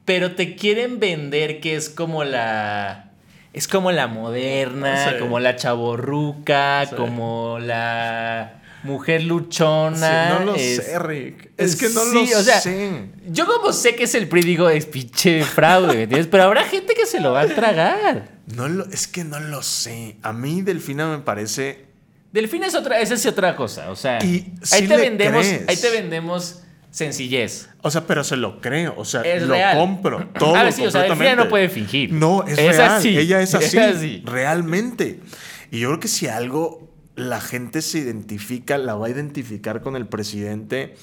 [0.04, 3.10] pero te quieren vender que es como la,
[3.52, 5.16] es como la moderna, Sí.
[5.18, 6.94] como la chaborruca, Sí.
[6.94, 8.52] como la
[8.86, 10.28] mujer luchona.
[10.30, 11.50] Sí, no lo es- sé, Rick.
[11.56, 12.90] Es que no Sí, lo o sea, sé.
[13.28, 16.28] Yo como sé que es el PRI, digo, es pinche fraude, ¿me entiendes?
[16.30, 18.28] Pero habrá gente que se lo va a tragar.
[18.54, 20.16] No lo, es que no lo sé.
[20.22, 21.86] A mí Delfina me parece.
[22.32, 25.68] Delfín es otra, esa es otra cosa, o sea, Y ahí sí te vendemos, crees.
[25.68, 27.68] ahí te vendemos sencillez.
[27.82, 28.94] O sea, pero se lo creo.
[28.96, 29.76] O sea, Es lo real.
[29.76, 30.28] compro.
[30.38, 30.54] Todo.
[30.56, 32.12] A ver, sí, o sea, Delfina no puede fingir.
[32.12, 32.92] No, es, Es real.
[32.92, 33.16] así.
[33.16, 34.22] Ella es así.
[34.24, 35.20] Realmente.
[35.70, 36.85] Y yo creo que si algo
[37.16, 40.94] la gente se identifica, la va a identificar con el presidente.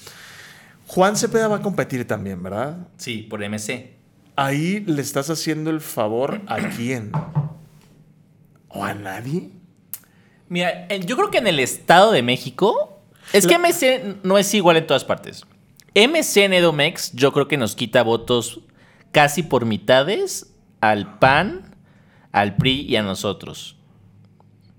[0.86, 2.88] Juan Cepeda va a competir también, ¿verdad?
[2.96, 3.96] Sí, por MC.
[4.36, 7.12] Ahí le estás haciendo el favor a quién?
[8.68, 9.50] ¿O a nadie?
[10.48, 13.02] Mira, yo creo que en el Estado de México
[13.32, 15.44] es que MC no es igual en todas partes.
[15.94, 18.60] MC en Edomex yo creo que nos quita votos
[19.10, 21.74] casi por mitades al PAN,
[22.32, 23.76] al PRI y a nosotros.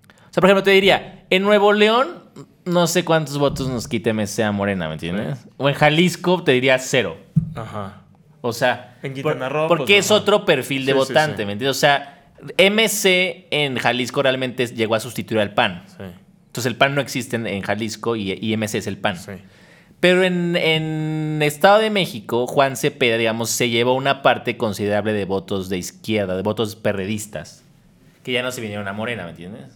[0.09, 2.23] O sea, por ejemplo, te diría, en Nuevo León
[2.65, 5.45] no sé cuántos votos nos quita MC a Morena, ¿me entiendes?
[5.57, 7.17] O en Jalisco te diría cero.
[7.55, 8.01] Ajá.
[8.41, 10.21] O sea, En Quintana Roo, porque pues, es ajá.
[10.21, 11.45] otro perfil de Sí, sí, votante, sí.
[11.45, 11.77] ¿me entiendes?
[11.77, 12.23] O sea,
[12.57, 15.83] MC en Jalisco realmente llegó a sustituir al PAN.
[15.87, 16.03] Sí,
[16.47, 19.17] Entonces el PAN no existe en, en Jalisco y, y MC es el PAN.
[19.17, 19.31] sí.
[20.01, 25.25] Pero en, en Estado de México, Juan Cepeda, digamos, se llevó una parte considerable de
[25.25, 27.63] votos de izquierda, de votos perredistas,
[28.21, 29.71] que ya no se vinieron a Morena, ¿me entiendes?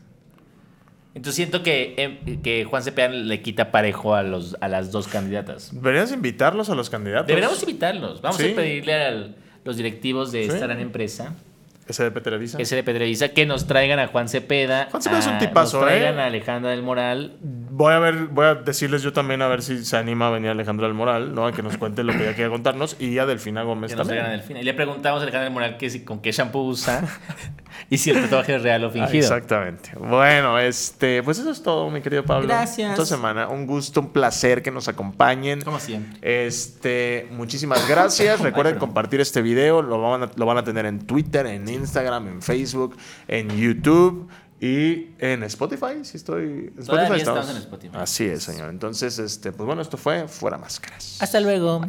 [1.16, 5.08] Entonces siento que, em, que Juan Cepeda le quita parejo a, los, a las dos
[5.08, 5.72] candidatas.
[5.74, 7.28] ¿Deberías invitarlos a los candidatos?
[7.28, 8.22] Deberíamos invitarlos.
[8.22, 8.52] Vamos Sí.
[8.52, 9.28] a pedirle a
[9.66, 10.50] los directivos de Sí.
[10.50, 11.36] esta gran empresa,
[11.90, 12.58] SDP Televisa.
[12.64, 14.88] SDP Televisa, que nos traigan a Juan Cepeda.
[14.92, 16.22] Juan Cepeda es un tipazo, Nos traigan ¿eh?
[16.22, 17.38] a Alejandra del Moral.
[17.42, 20.50] Voy a ver, voy a decirles yo también a ver si se anima a venir
[20.50, 21.48] Alejandro del Moral, ¿no?
[21.48, 22.96] A que nos cuente lo que ella quiera contarnos.
[23.00, 24.24] Y a Delfina Gómez Que nos también.
[24.26, 24.60] traigan a Delfina.
[24.62, 27.02] Y le preguntamos a Alejandra del Moral que si, con qué shampoo usa
[27.90, 29.20] y si el tatuaje es real o Ah, fingido.
[29.24, 29.92] exactamente.
[29.98, 32.48] Bueno, este, pues eso es todo, mi querido Pablo.
[32.48, 32.92] Gracias.
[32.92, 35.62] Esta semana, un gusto, un placer que nos acompañen.
[35.62, 36.20] Como siempre.
[36.22, 38.40] Este, muchísimas gracias.
[38.42, 39.82] Recuerden compartir este video.
[39.82, 44.30] Lo van, a, lo van a tener en Twitter, en Instagram, en Facebook, en YouTube
[44.60, 46.04] y en Spotify.
[46.04, 47.18] Si estoy Spotify.
[47.18, 47.96] estamos en Spotify.
[47.96, 48.70] Así es, señor.
[48.70, 51.22] Entonces, este, pues bueno, esto fue Fuera Máscaras.
[51.22, 51.82] Hasta luego.